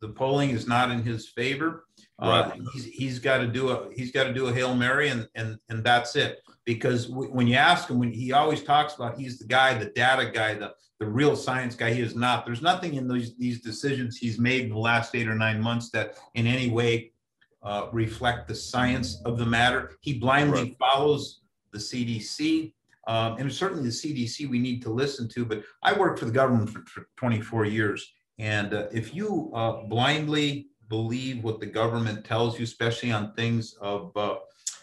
the 0.00 0.08
polling 0.08 0.50
is 0.50 0.66
not 0.66 0.90
in 0.90 1.02
his 1.02 1.28
favor. 1.28 1.84
Uh, 2.18 2.50
he's, 2.72 2.84
he's 2.86 3.18
got 3.18 3.38
to 3.38 3.46
do 3.46 3.68
a 3.68 3.92
he's 3.94 4.10
got 4.10 4.24
to 4.24 4.32
do 4.32 4.46
a 4.46 4.52
hail 4.52 4.74
mary 4.74 5.08
and 5.08 5.28
and 5.34 5.58
and 5.68 5.84
that's 5.84 6.16
it. 6.16 6.40
Because 6.64 7.06
w- 7.06 7.30
when 7.30 7.46
you 7.46 7.56
ask 7.56 7.90
him, 7.90 7.98
when 7.98 8.10
he 8.10 8.32
always 8.32 8.62
talks 8.62 8.94
about 8.94 9.18
he's 9.18 9.38
the 9.38 9.46
guy, 9.46 9.74
the 9.74 9.90
data 9.90 10.30
guy, 10.32 10.54
the 10.54 10.74
the 10.98 11.06
real 11.06 11.36
science 11.36 11.74
guy. 11.74 11.92
He 11.92 12.00
is 12.00 12.16
not. 12.16 12.46
There's 12.46 12.62
nothing 12.62 12.94
in 12.94 13.06
these 13.06 13.36
these 13.36 13.60
decisions 13.60 14.16
he's 14.16 14.38
made 14.38 14.64
in 14.64 14.70
the 14.70 14.78
last 14.78 15.14
eight 15.14 15.28
or 15.28 15.34
nine 15.34 15.60
months 15.60 15.90
that 15.90 16.16
in 16.34 16.46
any 16.46 16.70
way 16.70 17.12
uh, 17.62 17.88
reflect 17.92 18.48
the 18.48 18.54
science 18.54 19.20
of 19.24 19.38
the 19.38 19.46
matter. 19.46 19.92
He 20.00 20.18
blindly 20.18 20.62
right. 20.62 20.76
follows 20.78 21.40
the 21.72 21.78
CDC. 21.78 22.72
Um, 23.08 23.36
and 23.38 23.52
certainly 23.52 23.84
the 23.84 23.90
CDC 23.90 24.48
we 24.48 24.58
need 24.58 24.82
to 24.82 24.90
listen 24.90 25.28
to, 25.28 25.44
but 25.44 25.62
I 25.82 25.92
worked 25.92 26.18
for 26.18 26.24
the 26.24 26.32
government 26.32 26.70
for, 26.70 26.84
for 26.86 27.08
24 27.16 27.64
years. 27.66 28.12
And 28.40 28.74
uh, 28.74 28.86
if 28.92 29.14
you 29.14 29.52
uh, 29.54 29.84
blindly 29.84 30.70
believe 30.88 31.42
what 31.42 31.60
the 31.60 31.66
government 31.66 32.24
tells 32.24 32.58
you, 32.58 32.64
especially 32.64 33.12
on 33.12 33.32
things 33.34 33.74
of 33.80 34.16
uh, 34.16 34.36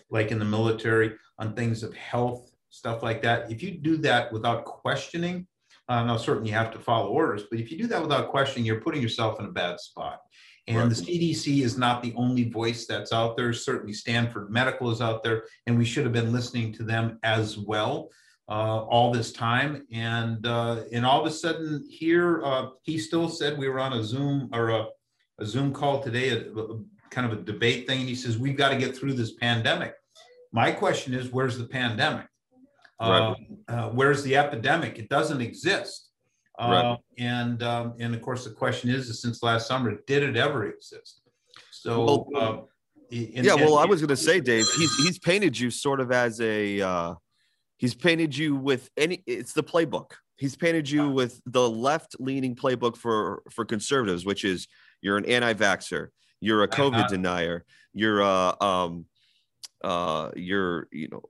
like 0.09 0.31
in 0.31 0.39
the 0.39 0.45
military, 0.45 1.13
on 1.39 1.53
things 1.53 1.83
of 1.83 1.93
health, 1.95 2.51
stuff 2.69 3.03
like 3.03 3.21
that, 3.21 3.51
if 3.51 3.63
you 3.63 3.71
do 3.71 3.97
that 3.97 4.31
without 4.31 4.65
questioning, 4.65 5.47
uh, 5.89 6.03
now, 6.03 6.17
certainly 6.17 6.49
you 6.49 6.55
have 6.55 6.71
to 6.71 6.79
follow 6.79 7.09
orders, 7.09 7.43
but 7.49 7.59
if 7.59 7.71
you 7.71 7.77
do 7.77 7.87
that 7.87 8.01
without 8.01 8.29
questioning, 8.29 8.65
you're 8.65 8.81
putting 8.81 9.01
yourself 9.01 9.39
in 9.39 9.45
a 9.45 9.51
bad 9.51 9.79
spot. 9.79 10.21
And 10.67 10.77
right. 10.77 10.89
the 10.89 10.95
CDC 10.95 11.61
is 11.61 11.77
not 11.77 12.01
the 12.01 12.13
only 12.15 12.49
voice 12.49 12.85
that's 12.85 13.11
out 13.11 13.35
there. 13.35 13.51
Certainly, 13.51 13.93
Stanford 13.93 14.49
Medical 14.49 14.91
is 14.91 15.01
out 15.01 15.21
there, 15.21 15.43
and 15.67 15.77
we 15.77 15.83
should 15.83 16.05
have 16.05 16.13
been 16.13 16.31
listening 16.31 16.71
to 16.73 16.83
them 16.83 17.19
as 17.23 17.57
well 17.57 18.09
uh, 18.47 18.83
all 18.85 19.11
this 19.11 19.33
time. 19.33 19.85
And 19.91 20.47
uh, 20.47 20.83
and 20.93 21.05
all 21.05 21.19
of 21.19 21.27
a 21.27 21.31
sudden, 21.31 21.85
here 21.89 22.41
uh, 22.45 22.67
he 22.83 22.97
still 22.97 23.27
said 23.27 23.57
we 23.57 23.67
were 23.67 23.81
on 23.81 23.91
a 23.91 24.03
Zoom 24.03 24.49
or 24.53 24.69
a, 24.69 24.85
a 25.43 25.45
Zoom 25.45 25.73
call 25.73 26.01
today, 26.01 26.29
a, 26.29 26.37
a, 26.37 26.79
kind 27.11 27.31
of 27.31 27.37
a 27.37 27.41
debate 27.41 27.85
thing. 27.85 27.99
And 27.99 28.09
he 28.09 28.15
says 28.15 28.37
we've 28.37 28.57
got 28.57 28.69
to 28.69 28.77
get 28.77 28.97
through 28.97 29.13
this 29.13 29.33
pandemic. 29.33 29.93
My 30.51 30.71
question 30.71 31.13
is, 31.13 31.31
where's 31.31 31.57
the 31.57 31.65
pandemic? 31.65 32.27
Right. 32.99 33.35
Uh, 33.67 33.71
uh, 33.71 33.89
where's 33.89 34.23
the 34.23 34.37
epidemic? 34.37 34.97
It 34.97 35.09
doesn't 35.09 35.41
exist. 35.41 36.09
Uh, 36.57 36.67
right. 36.67 36.97
And 37.17 37.61
um, 37.63 37.95
and 37.99 38.15
of 38.15 38.21
course, 38.21 38.45
the 38.45 38.51
question 38.51 38.89
is, 38.89 39.21
since 39.21 39.43
last 39.43 39.67
summer, 39.67 39.97
did 40.07 40.23
it 40.23 40.37
ever 40.37 40.67
exist? 40.67 41.21
So. 41.71 42.27
Well, 42.31 42.69
in, 43.09 43.43
yeah, 43.43 43.55
well, 43.55 43.77
I 43.77 43.85
was 43.85 44.01
going 44.01 44.09
to 44.09 44.15
say, 44.15 44.39
Dave, 44.39 44.65
he's 44.75 44.95
he's 44.95 45.19
painted 45.19 45.59
you 45.59 45.69
sort 45.69 45.99
of 45.99 46.11
as 46.11 46.41
a 46.41 46.81
uh, 46.81 47.13
he's 47.77 47.93
painted 47.93 48.35
you 48.35 48.55
with 48.55 48.89
any. 48.97 49.23
It's 49.27 49.53
the 49.53 49.63
playbook. 49.63 50.11
He's 50.37 50.55
painted 50.55 50.89
you 50.89 51.09
with 51.09 51.39
the 51.45 51.69
left-leaning 51.69 52.55
playbook 52.55 52.97
for 52.97 53.43
for 53.51 53.65
conservatives, 53.65 54.25
which 54.25 54.43
is 54.43 54.67
you're 55.03 55.17
an 55.17 55.25
anti-vaxer, 55.25 56.07
you're 56.39 56.63
a 56.63 56.67
COVID 56.67 57.09
denier, 57.09 57.65
you're 57.93 58.21
a 58.21 58.55
um, 58.63 59.05
uh, 59.83 60.31
you're 60.35 60.87
you 60.91 61.09
know 61.09 61.21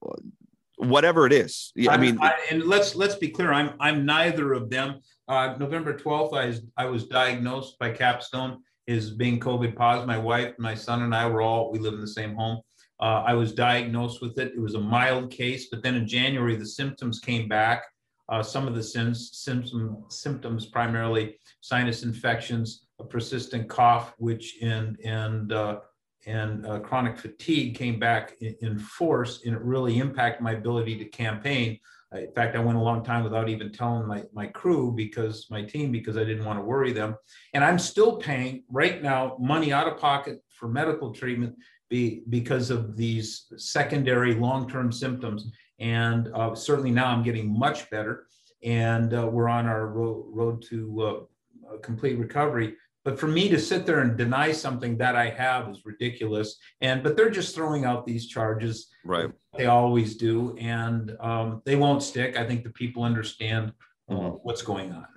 whatever 0.78 1.26
it 1.26 1.34
is. 1.34 1.72
Yeah, 1.76 1.92
I 1.92 1.98
mean, 1.98 2.20
I, 2.22 2.34
and 2.52 2.64
let's 2.64 2.96
let's 2.96 3.16
be 3.16 3.30
clear. 3.30 3.52
I'm 3.52 3.74
I'm 3.80 4.06
neither 4.06 4.54
of 4.54 4.70
them. 4.70 5.02
Uh, 5.28 5.56
November 5.58 5.98
12th, 5.98 6.38
I 6.38 6.48
was, 6.48 6.62
I 6.76 6.86
was 6.86 7.06
diagnosed 7.06 7.80
by 7.80 7.92
Capstone 7.92 8.60
as 8.90 9.10
being 9.10 9.40
COVID 9.40 9.74
positive. 9.76 10.08
My 10.08 10.18
wife, 10.18 10.54
my 10.60 10.76
son, 10.76 11.04
and 11.04 11.16
I 11.16 11.28
were 11.28 11.42
all 11.42 11.72
we 11.72 11.80
live 11.80 11.94
in 11.94 12.02
the 12.02 12.08
same 12.08 12.36
home. 12.36 12.62
Uh, 13.00 13.24
I 13.26 13.34
was 13.34 13.54
diagnosed 13.54 14.22
with 14.22 14.38
it. 14.38 14.54
It 14.56 14.60
was 14.60 14.76
a 14.76 14.80
mild 14.80 15.32
case, 15.32 15.68
but 15.72 15.82
then 15.82 15.96
in 15.96 16.08
January 16.08 16.56
the 16.56 16.66
symptoms 16.66 17.20
came 17.20 17.48
back. 17.48 17.86
Uh, 18.30 18.42
some 18.42 18.68
of 18.68 18.76
the 18.76 18.84
symptom, 18.84 20.06
symptoms, 20.10 20.68
primarily 20.68 21.38
sinus 21.62 22.04
infections, 22.04 22.83
a 23.04 23.08
persistent 23.08 23.68
cough, 23.70 24.14
which 24.18 24.62
in 24.62 24.98
and 25.04 25.52
uh, 25.52 25.80
and 26.26 26.66
uh, 26.66 26.80
chronic 26.80 27.18
fatigue 27.18 27.76
came 27.76 28.00
back 28.00 28.36
in, 28.40 28.56
in, 28.62 28.80
force 28.80 29.42
and 29.46 29.54
it 29.54 29.62
really 29.62 30.00
impacted 30.00 30.42
my 30.42 30.54
ability 30.54 30.98
to 30.98 31.06
campaign. 31.06 31.78
in 32.14 32.32
fact, 32.32 32.56
I 32.56 32.60
went 32.60 32.78
a 32.78 32.82
long 32.82 33.04
time 33.04 33.26
without 33.26 33.50
even 33.50 33.74
telling 33.74 34.08
my, 34.08 34.24
my 34.34 34.48
crew 34.48 34.94
because 34.96 35.48
my 35.50 35.64
team, 35.64 35.92
because 35.92 36.16
I 36.16 36.24
didn't 36.24 36.46
want 36.46 36.60
to 36.60 36.64
worry 36.64 36.94
them. 36.94 37.18
And 37.54 37.62
I'm 37.62 37.78
still 37.78 38.16
paying 38.16 38.64
right 38.70 39.04
now 39.04 39.36
money 39.38 39.74
out 39.74 39.88
of 39.88 39.98
pocket 39.98 40.42
for 40.48 40.70
medical 40.70 41.12
treatment 41.12 41.56
be, 41.90 42.24
because 42.30 42.70
of 42.70 42.96
these 42.96 43.52
secondary 43.58 44.34
long-term 44.34 44.94
symptoms. 44.94 45.52
And 45.80 46.30
uh, 46.34 46.56
certainly 46.56 46.92
now 46.92 47.08
I'm 47.08 47.24
getting 47.24 47.60
much 47.60 47.90
better 47.90 48.28
and 48.64 49.14
uh, 49.14 49.28
we're 49.28 49.50
on 49.50 49.66
our 49.66 49.88
ro- 49.88 50.26
road 50.30 50.62
to 50.70 51.02
uh, 51.02 51.78
complete 51.82 52.18
recovery 52.18 52.76
but 53.04 53.20
for 53.20 53.28
me 53.28 53.50
to 53.50 53.60
sit 53.60 53.86
there 53.86 54.00
and 54.00 54.18
deny 54.18 54.52
something 54.52 54.98
that 54.98 55.16
I 55.16 55.30
have 55.30 55.70
is 55.70 55.86
ridiculous. 55.86 56.58
And 56.82 57.04
but 57.04 57.18
they're 57.18 57.30
just 57.30 57.56
throwing 57.56 57.86
out 57.86 58.06
these 58.06 58.28
charges, 58.28 58.88
right? 59.04 59.30
They 59.58 59.66
always 59.66 60.16
do, 60.16 60.56
and 60.60 61.16
um, 61.20 61.62
they 61.66 61.76
won't 61.76 62.02
stick. 62.02 62.38
I 62.38 62.48
think 62.48 62.64
the 62.64 62.70
people 62.72 63.04
understand 63.04 63.74
uh, 64.10 64.14
mm-hmm. 64.14 64.36
what's 64.44 64.62
going 64.62 64.92
on. 64.92 65.08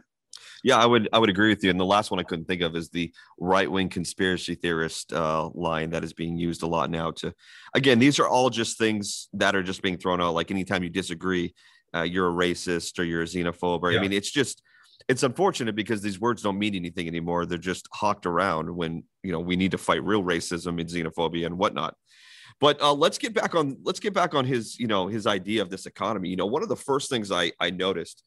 Yeah, 0.64 0.78
I 0.78 0.86
would 0.86 1.08
I 1.12 1.18
would 1.18 1.30
agree 1.30 1.50
with 1.50 1.62
you. 1.62 1.70
And 1.70 1.78
the 1.78 1.84
last 1.84 2.10
one 2.10 2.18
I 2.18 2.24
couldn't 2.24 2.46
think 2.46 2.62
of 2.62 2.74
is 2.74 2.88
the 2.88 3.12
right 3.38 3.70
wing 3.70 3.88
conspiracy 3.88 4.56
theorist 4.56 5.12
uh, 5.12 5.48
line 5.54 5.90
that 5.90 6.02
is 6.02 6.12
being 6.12 6.36
used 6.36 6.64
a 6.64 6.66
lot 6.66 6.90
now. 6.90 7.12
To 7.12 7.32
again, 7.74 8.00
these 8.00 8.18
are 8.18 8.26
all 8.26 8.50
just 8.50 8.78
things 8.78 9.28
that 9.34 9.54
are 9.54 9.62
just 9.62 9.80
being 9.80 9.96
thrown 9.96 10.20
out. 10.20 10.34
Like 10.34 10.50
anytime 10.50 10.82
you 10.82 10.90
disagree, 10.90 11.54
uh, 11.94 12.02
you're 12.02 12.28
a 12.28 12.32
racist 12.32 12.98
or 12.98 13.04
you're 13.04 13.22
a 13.22 13.26
xenophobe. 13.26 13.82
Or, 13.82 13.92
yeah. 13.92 13.98
I 13.98 14.02
mean, 14.02 14.12
it's 14.12 14.30
just 14.30 14.60
it's 15.08 15.22
unfortunate 15.22 15.76
because 15.76 16.02
these 16.02 16.20
words 16.20 16.42
don't 16.42 16.58
mean 16.58 16.74
anything 16.74 17.06
anymore. 17.06 17.46
They're 17.46 17.58
just 17.58 17.88
hawked 17.92 18.26
around 18.26 18.74
when 18.74 19.04
you 19.22 19.32
know 19.32 19.40
we 19.40 19.56
need 19.56 19.70
to 19.70 19.78
fight 19.78 20.04
real 20.04 20.22
racism 20.22 20.80
and 20.80 20.88
xenophobia 20.88 21.46
and 21.46 21.58
whatnot. 21.58 21.94
But 22.60 22.80
uh, 22.80 22.92
let's 22.92 23.18
get 23.18 23.34
back 23.34 23.54
on 23.54 23.76
let's 23.82 24.00
get 24.00 24.14
back 24.14 24.34
on 24.34 24.44
his 24.44 24.78
you 24.78 24.86
know 24.86 25.06
his 25.06 25.26
idea 25.26 25.62
of 25.62 25.70
this 25.70 25.86
economy. 25.86 26.28
You 26.28 26.36
know, 26.36 26.46
one 26.46 26.62
of 26.62 26.68
the 26.68 26.76
first 26.76 27.08
things 27.08 27.30
I 27.30 27.52
I 27.60 27.70
noticed 27.70 28.24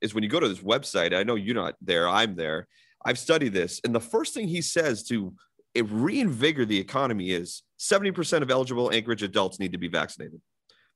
is 0.00 0.14
when 0.14 0.22
you 0.22 0.30
go 0.30 0.40
to 0.40 0.48
this 0.48 0.60
website. 0.60 1.14
I 1.14 1.24
know 1.24 1.34
you're 1.34 1.54
not 1.54 1.74
there. 1.80 2.08
I'm 2.08 2.36
there. 2.36 2.68
I've 3.04 3.18
studied 3.18 3.52
this, 3.52 3.80
and 3.84 3.94
the 3.94 4.00
first 4.00 4.34
thing 4.34 4.46
he 4.46 4.60
says 4.60 5.02
to 5.04 5.34
reinvigorate 5.74 6.68
the 6.68 6.78
economy 6.78 7.30
is 7.30 7.62
70% 7.78 8.42
of 8.42 8.50
eligible 8.50 8.92
Anchorage 8.92 9.22
adults 9.22 9.60
need 9.60 9.72
to 9.72 9.78
be 9.78 9.88
vaccinated. 9.88 10.40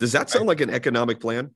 Does 0.00 0.12
that 0.12 0.28
sound 0.28 0.46
like 0.46 0.60
an 0.60 0.70
economic 0.70 1.20
plan? 1.20 1.54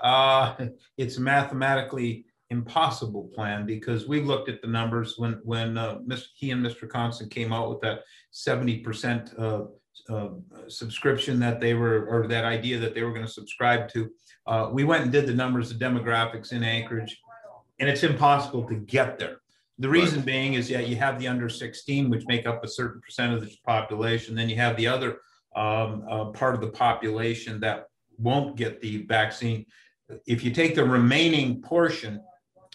Uh, 0.00 0.56
it's 0.96 1.18
mathematically 1.18 2.24
impossible 2.52 3.30
plan 3.34 3.66
because 3.66 4.06
we 4.06 4.20
looked 4.20 4.48
at 4.48 4.60
the 4.62 4.68
numbers 4.68 5.14
when 5.16 5.40
when 5.42 5.76
uh, 5.76 5.98
Mr. 6.06 6.26
he 6.34 6.50
and 6.50 6.64
Mr. 6.64 6.88
Constant 6.88 7.30
came 7.30 7.52
out 7.52 7.70
with 7.70 7.80
that 7.80 8.02
70% 8.32 9.38
uh, 9.38 9.64
uh, 10.12 10.28
subscription 10.68 11.40
that 11.40 11.60
they 11.60 11.74
were 11.74 12.06
or 12.06 12.28
that 12.28 12.44
idea 12.44 12.78
that 12.78 12.94
they 12.94 13.02
were 13.02 13.12
going 13.12 13.26
to 13.26 13.32
subscribe 13.32 13.88
to. 13.88 14.10
Uh, 14.46 14.68
we 14.72 14.84
went 14.84 15.02
and 15.02 15.12
did 15.12 15.26
the 15.26 15.34
numbers 15.34 15.70
of 15.70 15.78
demographics 15.78 16.52
in 16.52 16.62
Anchorage, 16.62 17.20
and 17.80 17.88
it's 17.88 18.02
impossible 18.02 18.66
to 18.68 18.74
get 18.74 19.18
there. 19.18 19.38
The 19.78 19.88
reason 19.88 20.18
right. 20.18 20.26
being 20.26 20.54
is 20.54 20.68
that 20.68 20.88
you 20.88 20.96
have 20.96 21.18
the 21.18 21.28
under 21.28 21.48
16, 21.48 22.10
which 22.10 22.26
make 22.26 22.46
up 22.46 22.62
a 22.62 22.68
certain 22.68 23.00
percent 23.00 23.32
of 23.32 23.40
the 23.40 23.50
population. 23.64 24.34
Then 24.34 24.48
you 24.48 24.56
have 24.56 24.76
the 24.76 24.86
other 24.86 25.18
um, 25.56 26.04
uh, 26.08 26.26
part 26.26 26.54
of 26.54 26.60
the 26.60 26.68
population 26.68 27.60
that 27.60 27.86
won't 28.18 28.56
get 28.56 28.80
the 28.80 29.04
vaccine. 29.06 29.66
If 30.26 30.44
you 30.44 30.50
take 30.50 30.74
the 30.74 30.84
remaining 30.84 31.62
portion, 31.62 32.20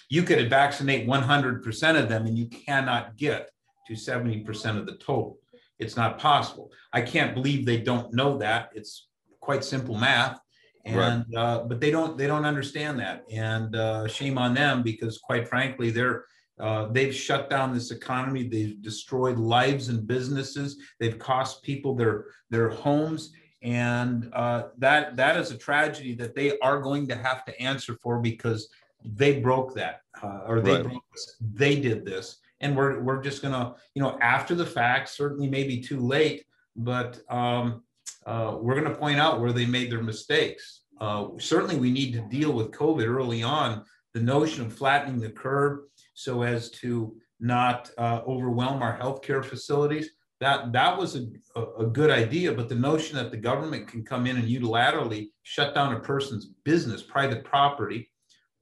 you 0.10 0.24
could 0.24 0.50
vaccinate 0.50 1.08
100% 1.08 2.02
of 2.02 2.10
them 2.10 2.26
and 2.26 2.38
you 2.38 2.48
cannot 2.48 3.18
get 3.18 3.50
to 3.88 3.94
70% 3.94 4.78
of 4.78 4.86
the 4.86 4.96
total. 4.96 5.40
It's 5.80 5.96
not 5.96 6.18
possible. 6.18 6.72
I 6.94 7.02
can't 7.02 7.34
believe 7.34 7.66
they 7.66 7.78
don't 7.78 8.14
know 8.14 8.38
that. 8.38 8.70
It's 8.74 9.08
quite 9.40 9.64
simple 9.64 9.96
math. 9.96 10.40
And 10.86 11.26
right. 11.34 11.40
uh, 11.40 11.64
but 11.64 11.82
they 11.82 11.92
don't 11.92 12.18
they 12.18 12.28
don't 12.28 12.46
understand 12.46 12.98
that, 13.00 13.26
and 13.30 13.76
uh, 13.76 14.08
shame 14.08 14.38
on 14.38 14.54
them 14.54 14.84
because 14.84 15.18
quite 15.18 15.46
frankly 15.46 15.90
they're 15.90 16.24
uh, 16.60 16.88
they've 16.88 17.14
shut 17.14 17.50
down 17.50 17.74
this 17.74 17.92
economy. 17.92 18.48
They've 18.48 18.82
destroyed 18.82 19.38
lives 19.38 19.90
and 19.90 20.08
businesses. 20.08 20.78
They've 21.00 21.20
cost 21.20 21.62
people 21.62 21.94
their 21.94 22.28
their 22.50 22.70
homes, 22.70 23.34
and 23.62 24.30
uh, 24.34 24.70
that 24.78 25.18
that 25.18 25.36
is 25.36 25.52
a 25.52 25.58
tragedy 25.58 26.16
that 26.16 26.36
they 26.36 26.58
are 26.60 26.80
going 26.80 27.08
to 27.10 27.16
have 27.16 27.44
to 27.46 27.62
answer 27.62 27.98
for 28.02 28.20
because 28.20 28.70
they 29.04 29.40
broke 29.40 29.74
that 29.76 30.02
uh, 30.22 30.42
or 30.48 30.62
they 30.62 30.74
right. 30.74 30.84
broke 30.84 31.04
this. 31.14 31.36
they 31.54 31.80
did 31.80 32.06
this 32.06 32.38
and 32.62 32.76
we're 32.76 33.00
we're 33.02 33.22
just 33.22 33.42
gonna 33.42 33.76
you 33.94 34.02
know 34.02 34.18
after 34.22 34.56
the 34.56 34.66
fact 34.66 35.10
certainly 35.10 35.48
maybe 35.48 35.80
too 35.80 36.00
late 36.00 36.46
but 36.76 37.20
um, 37.30 37.84
uh, 38.26 38.58
we're 38.60 38.80
gonna 38.80 38.96
point 38.96 39.20
out 39.20 39.40
where 39.40 39.52
they 39.52 39.66
made 39.66 39.92
their 39.92 40.04
mistakes 40.04 40.82
uh, 41.00 41.28
certainly 41.38 41.78
we 41.78 41.92
need 41.92 42.14
to 42.14 42.22
deal 42.30 42.52
with 42.52 42.72
covid 42.72 43.08
early 43.08 43.44
on 43.44 43.84
the 44.14 44.20
notion 44.20 44.66
of 44.66 44.74
flattening 44.74 45.20
the 45.20 45.30
curve 45.30 45.80
so 46.14 46.42
as 46.42 46.70
to 46.72 47.16
not 47.40 47.92
uh, 47.98 48.22
overwhelm 48.28 48.82
our 48.82 48.98
healthcare 48.98 49.46
facilities 49.46 50.10
that 50.40 50.72
that 50.72 50.98
was 50.98 51.16
a, 51.16 51.62
a, 51.80 51.86
good 51.86 52.10
idea 52.10 52.52
but 52.52 52.70
the 52.70 52.76
notion 52.76 53.16
that 53.16 53.30
the 53.32 53.38
government 53.38 53.88
can 53.88 54.04
come 54.04 54.26
in 54.26 54.38
and 54.38 54.48
unilaterally 54.48 55.30
shut 55.44 55.76
down 55.76 55.94
a 55.94 56.00
person's 56.00 56.48
business 56.64 57.04
private 57.04 57.44
property 57.44 58.10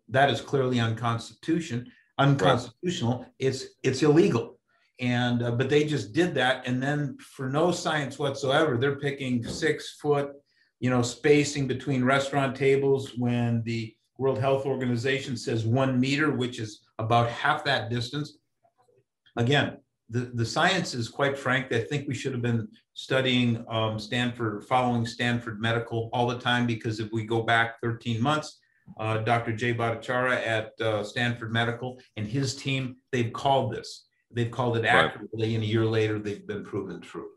that 0.09 0.29
is 0.29 0.41
clearly 0.41 0.79
unconstitution 0.79 1.91
unconstitutional. 2.17 3.19
Right. 3.19 3.27
It's 3.39 3.65
it's 3.83 4.03
illegal, 4.03 4.59
and 4.99 5.43
uh, 5.43 5.51
but 5.51 5.69
they 5.69 5.85
just 5.85 6.13
did 6.13 6.33
that, 6.35 6.67
and 6.67 6.81
then 6.81 7.17
for 7.19 7.49
no 7.49 7.71
science 7.71 8.17
whatsoever, 8.17 8.77
they're 8.77 8.99
picking 8.99 9.43
six 9.43 9.97
foot, 10.01 10.31
you 10.79 10.89
know, 10.89 11.01
spacing 11.01 11.67
between 11.67 12.03
restaurant 12.03 12.55
tables 12.55 13.11
when 13.17 13.61
the 13.63 13.95
World 14.17 14.39
Health 14.39 14.65
Organization 14.65 15.35
says 15.35 15.65
one 15.65 15.99
meter, 15.99 16.31
which 16.31 16.59
is 16.59 16.81
about 16.99 17.29
half 17.29 17.65
that 17.65 17.89
distance. 17.89 18.37
Again, 19.35 19.77
the, 20.09 20.31
the 20.33 20.45
science 20.45 20.93
is 20.93 21.09
quite 21.09 21.37
frank. 21.37 21.73
I 21.73 21.81
think 21.81 22.07
we 22.07 22.13
should 22.13 22.31
have 22.31 22.41
been 22.41 22.69
studying 22.93 23.65
um, 23.67 23.99
Stanford, 23.99 24.63
following 24.63 25.05
Stanford 25.05 25.59
Medical 25.59 26.09
all 26.13 26.27
the 26.27 26.39
time, 26.39 26.65
because 26.65 27.01
if 27.01 27.11
we 27.11 27.25
go 27.25 27.41
back 27.41 27.81
13 27.81 28.21
months, 28.21 28.59
uh, 28.99 29.19
Dr. 29.19 29.53
Jay 29.53 29.73
Bhattacharya 29.73 30.45
at 30.45 30.81
uh, 30.81 31.03
Stanford 31.03 31.51
Medical 31.51 31.99
and 32.17 32.27
his 32.27 32.55
team, 32.55 32.97
they've 33.11 33.33
called 33.33 33.73
this. 33.73 34.07
They've 34.31 34.51
called 34.51 34.77
it 34.77 34.85
accurately, 34.85 35.47
right. 35.47 35.55
and 35.55 35.63
a 35.63 35.67
year 35.67 35.85
later, 35.85 36.19
they've 36.19 36.45
been 36.45 36.63
proven 36.63 36.99
true. 36.99 37.27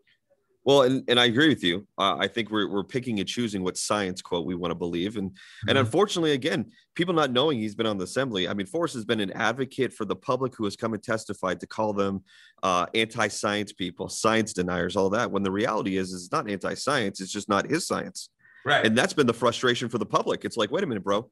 Well, 0.68 0.82
and, 0.82 1.02
and 1.08 1.18
I 1.18 1.24
agree 1.24 1.48
with 1.48 1.64
you. 1.64 1.86
Uh, 1.96 2.16
I 2.18 2.26
think 2.26 2.50
we're, 2.50 2.68
we're 2.68 2.84
picking 2.84 3.20
and 3.20 3.26
choosing 3.26 3.62
what 3.62 3.78
science 3.78 4.20
quote 4.20 4.44
we 4.44 4.54
want 4.54 4.70
to 4.70 4.74
believe. 4.74 5.16
And, 5.16 5.30
mm-hmm. 5.30 5.68
and 5.70 5.78
unfortunately, 5.78 6.32
again, 6.32 6.70
people 6.94 7.14
not 7.14 7.30
knowing 7.30 7.58
he's 7.58 7.74
been 7.74 7.86
on 7.86 7.96
the 7.96 8.04
assembly. 8.04 8.48
I 8.48 8.52
mean, 8.52 8.66
Forrest 8.66 8.92
has 8.92 9.06
been 9.06 9.20
an 9.20 9.32
advocate 9.32 9.94
for 9.94 10.04
the 10.04 10.14
public 10.14 10.54
who 10.54 10.64
has 10.64 10.76
come 10.76 10.92
and 10.92 11.02
testified 11.02 11.60
to 11.60 11.66
call 11.66 11.94
them 11.94 12.22
uh, 12.62 12.84
anti-science 12.92 13.72
people, 13.72 14.10
science 14.10 14.52
deniers, 14.52 14.94
all 14.94 15.08
that. 15.08 15.30
When 15.30 15.42
the 15.42 15.50
reality 15.50 15.96
is, 15.96 16.12
is 16.12 16.24
it's 16.24 16.32
not 16.32 16.50
anti-science. 16.50 17.22
It's 17.22 17.32
just 17.32 17.48
not 17.48 17.70
his 17.70 17.86
science. 17.86 18.28
Right. 18.64 18.84
And 18.84 18.96
that's 18.96 19.12
been 19.12 19.26
the 19.26 19.34
frustration 19.34 19.88
for 19.88 19.98
the 19.98 20.06
public. 20.06 20.44
It's 20.44 20.56
like, 20.56 20.70
wait 20.70 20.84
a 20.84 20.86
minute, 20.86 21.04
bro. 21.04 21.30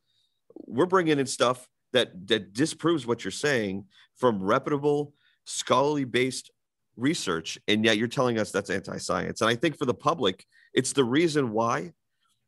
We're 0.66 0.86
bringing 0.86 1.18
in 1.18 1.26
stuff 1.26 1.68
that 1.92 2.28
that 2.28 2.52
disproves 2.52 3.06
what 3.06 3.24
you're 3.24 3.30
saying 3.30 3.84
from 4.16 4.42
reputable, 4.42 5.14
scholarly 5.44 6.04
based 6.04 6.50
research, 6.96 7.58
and 7.68 7.84
yet 7.84 7.98
you're 7.98 8.08
telling 8.08 8.38
us 8.38 8.50
that's 8.50 8.70
anti-science. 8.70 9.40
And 9.40 9.50
I 9.50 9.54
think 9.54 9.76
for 9.76 9.84
the 9.84 9.94
public, 9.94 10.44
it's 10.72 10.92
the 10.92 11.04
reason 11.04 11.52
why 11.52 11.92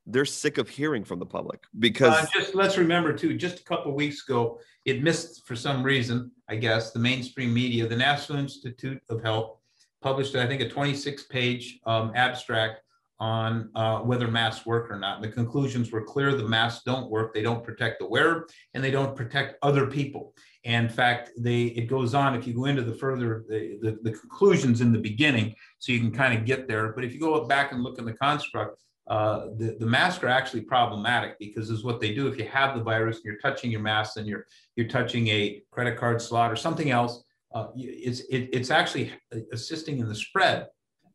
they're 0.09 0.25
sick 0.25 0.59
of 0.59 0.69
hearing 0.69 1.05
from 1.05 1.19
the 1.19 1.27
public 1.27 1.63
because 1.79 2.15
uh, 2.15 2.27
just 2.33 2.55
let's 2.55 2.79
remember 2.79 3.13
too 3.13 3.37
just 3.37 3.61
a 3.61 3.65
couple 3.65 3.93
weeks 3.93 4.27
ago 4.27 4.59
it 4.87 5.03
missed 5.03 5.47
for 5.47 5.55
some 5.55 5.83
reason 5.83 6.31
i 6.49 6.57
guess 6.57 6.93
the 6.93 6.99
mainstream 6.99 7.53
media 7.53 7.87
the 7.87 7.95
national 7.95 8.39
institute 8.39 9.01
of 9.11 9.23
health 9.23 9.59
published 10.01 10.35
i 10.35 10.47
think 10.47 10.63
a 10.63 10.69
26 10.69 11.25
page 11.25 11.79
um, 11.85 12.11
abstract 12.15 12.81
on 13.21 13.71
uh, 13.75 13.99
whether 13.99 14.29
masks 14.29 14.65
work 14.65 14.91
or 14.91 14.99
not. 14.99 15.21
The 15.23 15.29
conclusions 15.29 15.91
were 15.91 16.05
clear: 16.05 16.35
the 16.35 16.49
masks 16.49 16.83
don't 16.85 17.11
work. 17.11 17.35
They 17.35 17.43
don't 17.43 17.65
protect 17.65 17.99
the 17.99 18.07
wearer, 18.07 18.47
and 18.75 18.83
they 18.83 18.91
don't 18.91 19.17
protect 19.17 19.57
other 19.63 19.87
people. 19.87 20.35
And 20.65 20.87
in 20.87 20.93
fact, 20.93 21.31
they 21.39 21.65
it 21.65 21.87
goes 21.87 22.15
on. 22.15 22.35
If 22.35 22.47
you 22.47 22.55
go 22.55 22.67
into 22.67 22.83
the 22.83 22.95
further 22.95 23.45
the, 23.49 23.79
the, 23.81 23.99
the 24.03 24.17
conclusions 24.17 24.81
in 24.81 24.93
the 24.93 24.99
beginning, 24.99 25.55
so 25.79 25.93
you 25.93 26.01
can 26.01 26.13
kind 26.13 26.37
of 26.37 26.45
get 26.45 26.69
there. 26.69 26.93
But 26.93 27.05
if 27.05 27.13
you 27.13 27.21
go 27.21 27.45
back 27.45 27.73
and 27.73 27.83
look 27.83 27.99
in 27.99 28.05
the 28.05 28.13
construct, 28.13 28.81
uh, 29.09 29.47
the, 29.57 29.77
the 29.81 29.87
masks 29.87 30.23
are 30.23 30.29
actually 30.29 30.61
problematic 30.61 31.39
because 31.39 31.71
is 31.71 31.83
what 31.83 32.01
they 32.01 32.15
do. 32.15 32.29
If 32.29 32.39
you 32.39 32.45
have 32.45 32.77
the 32.77 32.83
virus 32.83 33.17
and 33.17 33.25
you're 33.25 33.39
touching 33.39 33.71
your 33.71 33.81
mask 33.81 34.17
and 34.19 34.27
you're 34.27 34.47
you're 34.77 34.89
touching 34.89 35.29
a 35.29 35.63
credit 35.71 35.97
card 35.97 36.21
slot 36.21 36.53
or 36.53 36.57
something 36.57 36.91
else, 36.91 37.25
uh, 37.55 37.69
it's 37.75 38.21
it, 38.21 38.51
it's 38.53 38.71
actually 38.71 39.13
assisting 39.53 39.99
in 39.99 40.09
the 40.09 40.15
spread 40.15 40.69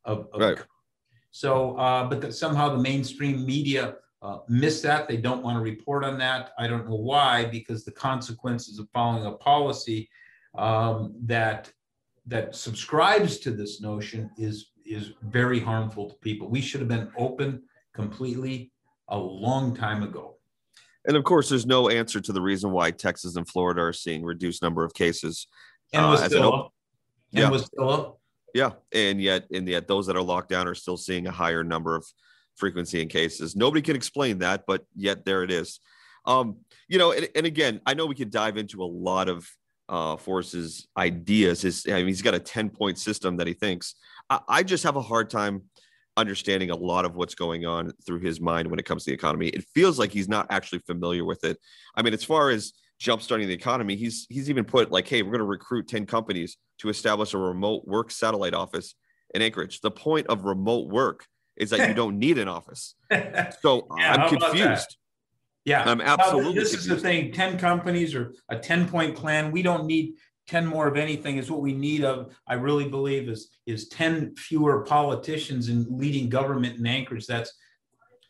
of, 0.06 0.28
of 0.34 0.42
right. 0.42 0.58
So, 1.34 1.76
uh, 1.78 2.08
but 2.08 2.22
that 2.22 2.36
somehow 2.36 2.70
the 2.70 2.78
mainstream 2.78 3.44
media 3.44 3.96
uh, 4.22 4.38
miss 4.48 4.82
that. 4.82 5.08
They 5.08 5.18
don't 5.18 5.44
want 5.44 5.58
to 5.58 5.62
report 5.62 6.06
on 6.06 6.20
that. 6.20 6.52
I 6.60 6.68
don't 6.68 6.88
know 6.88 6.96
why, 6.96 7.46
because 7.46 7.84
the 7.84 7.92
consequences 7.92 8.78
of 8.78 8.88
following 8.94 9.26
a 9.26 9.32
policy 9.32 10.10
um, 10.56 11.16
that 11.24 11.74
that 12.28 12.56
subscribes 12.56 13.40
to 13.40 13.52
this 13.52 13.82
notion 13.82 14.30
is 14.38 14.74
is 14.86 15.14
very 15.24 15.60
harmful 15.60 16.08
to 16.12 16.16
people. 16.18 16.48
We 16.50 16.62
should 16.62 16.82
have 16.82 16.88
been 16.88 17.12
open 17.18 17.64
completely 17.96 18.72
a 19.08 19.18
long 19.18 19.76
time 19.76 20.04
ago. 20.04 20.38
And 21.06 21.18
of 21.18 21.24
course, 21.24 21.50
there's 21.50 21.66
no 21.66 21.90
answer 21.90 22.22
to 22.22 22.32
the 22.32 22.42
reason 22.42 22.72
why 22.72 22.92
Texas 22.92 23.36
and 23.38 23.48
Florida 23.48 23.82
are 23.82 23.92
seeing 23.92 24.24
reduced 24.24 24.62
number 24.62 24.86
of 24.86 24.94
cases. 24.94 25.48
And 25.94 26.06
was 26.06 26.22
uh, 26.22 26.28
still, 26.28 26.54
op- 26.54 26.74
and 27.34 27.42
yeah. 27.42 27.50
was 27.50 27.66
still 27.66 28.20
yeah, 28.54 28.72
and 28.92 29.22
yet, 29.22 29.46
and 29.52 29.68
yet, 29.68 29.88
those 29.88 30.08
that 30.08 30.16
are 30.16 30.22
locked 30.22 30.50
down 30.50 30.68
are 30.68 30.76
still 30.76 30.98
seeing 30.98 31.28
a 31.28 31.32
higher 31.32 31.64
number 31.64 31.96
of 31.96 32.06
frequency 32.56 33.02
in 33.02 33.08
cases. 33.08 33.56
Nobody 33.56 33.82
can 33.82 33.96
explain 33.96 34.40
that, 34.40 34.64
but 34.68 34.86
yet 34.96 35.26
there 35.26 35.44
it 35.44 35.52
is. 35.52 35.80
Um, 36.26 36.58
you 36.88 37.00
know, 37.00 37.12
and, 37.12 37.28
and 37.36 37.46
again, 37.46 37.82
I 37.86 37.94
know 37.96 38.06
we 38.06 38.16
could 38.16 38.32
dive 38.32 38.58
into 38.58 38.84
a 38.84 38.86
lot 38.86 39.28
of 39.28 39.50
uh, 39.90 40.18
Forrest's 40.18 40.88
ideas. 40.96 41.62
His, 41.64 41.86
I 41.88 41.94
mean, 41.96 42.08
he's 42.08 42.22
got 42.22 42.36
a 42.36 42.40
ten 42.40 42.70
point 42.70 42.98
system 42.98 43.38
that 43.38 43.48
he 43.48 43.54
thinks. 43.54 43.96
I, 44.30 44.40
I 44.48 44.64
just 44.64 44.84
have 44.84 44.96
a 44.96 45.02
hard 45.02 45.30
time 45.30 45.64
understanding 46.16 46.70
a 46.70 46.76
lot 46.76 47.06
of 47.06 47.16
what's 47.16 47.36
going 47.36 47.66
on 47.66 47.92
through 48.06 48.20
his 48.20 48.40
mind 48.40 48.70
when 48.70 48.80
it 48.80 48.86
comes 48.86 49.04
to 49.04 49.10
the 49.10 49.16
economy. 49.16 49.48
It 49.48 49.66
feels 49.74 49.98
like 49.98 50.12
he's 50.12 50.30
not 50.30 50.46
actually 50.52 50.80
familiar 50.80 51.26
with 51.26 51.44
it. 51.44 51.58
I 51.96 52.04
mean, 52.04 52.14
as 52.14 52.24
far 52.24 52.52
as 52.52 52.74
jumpstarting 53.04 53.48
the 53.48 53.54
economy. 53.54 53.96
He's 53.96 54.26
he's 54.30 54.50
even 54.50 54.64
put 54.64 54.92
like, 54.92 55.08
hey, 55.08 55.22
we're 55.22 55.32
going 55.32 55.40
to 55.40 55.46
recruit 55.46 55.88
10 55.88 56.06
companies 56.06 56.58
to 56.80 56.90
establish 56.90 57.34
a 57.34 57.38
remote 57.38 57.86
work 57.86 58.10
satellite 58.12 58.54
office 58.54 58.96
in 59.36 59.42
Anchorage. 59.42 59.82
The 59.82 59.92
point 59.92 60.28
of 60.28 60.46
remote 60.46 60.90
work 60.90 61.28
is 61.58 61.70
that 61.72 61.88
you 61.88 61.94
don't 62.02 62.18
need 62.18 62.38
an 62.38 62.48
office. 62.48 62.96
So 63.62 63.88
yeah, 63.98 64.14
I'm 64.14 64.30
confused. 64.30 64.98
Yeah, 65.66 65.84
I'm 65.86 66.02
absolutely. 66.02 66.56
this 66.56 66.72
confused. 66.72 66.92
is 66.92 67.02
the 67.02 67.08
thing: 67.08 67.32
10 67.32 67.58
companies 67.58 68.16
or 68.16 68.34
a 68.50 68.58
10 68.58 68.88
point 68.88 69.16
plan. 69.16 69.52
We 69.52 69.62
don't 69.62 69.86
need 69.86 70.16
10 70.48 70.66
more 70.66 70.88
of 70.88 70.98
anything 70.98 71.38
is 71.38 71.50
what 71.50 71.62
we 71.62 71.72
need 71.72 72.04
of 72.04 72.36
i 72.50 72.54
really 72.54 72.90
believe 72.90 73.30
is 73.30 73.50
is 73.66 73.88
10 73.88 74.36
fewer 74.36 74.84
politicians 74.84 75.70
in 75.70 75.86
leading 75.90 76.28
government 76.28 76.78
in 76.78 76.86
anchorage 76.86 77.26
that's 77.26 77.54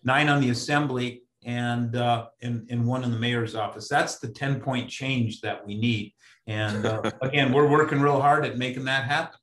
nine 0.04 0.30
on 0.30 0.40
the 0.40 0.52
assembly 0.52 1.23
and 1.46 1.96
uh, 1.96 2.28
and, 2.42 2.68
and 2.70 2.86
one 2.86 3.04
in 3.04 3.12
the 3.12 3.20
mayor's 3.20 3.56
office. 3.56 3.88
That's 3.88 4.20
the 4.20 4.30
10 4.30 4.62
point 4.62 4.90
change 4.90 5.42
that 5.42 5.66
we 5.66 5.76
need. 5.76 6.14
And 6.48 6.86
uh, 6.86 7.12
again, 7.22 7.52
we're 7.52 7.70
working 7.70 8.02
real 8.02 8.22
hard 8.22 8.46
at 8.46 8.58
making 8.58 8.86
that 8.86 9.06
happen. 9.06 9.38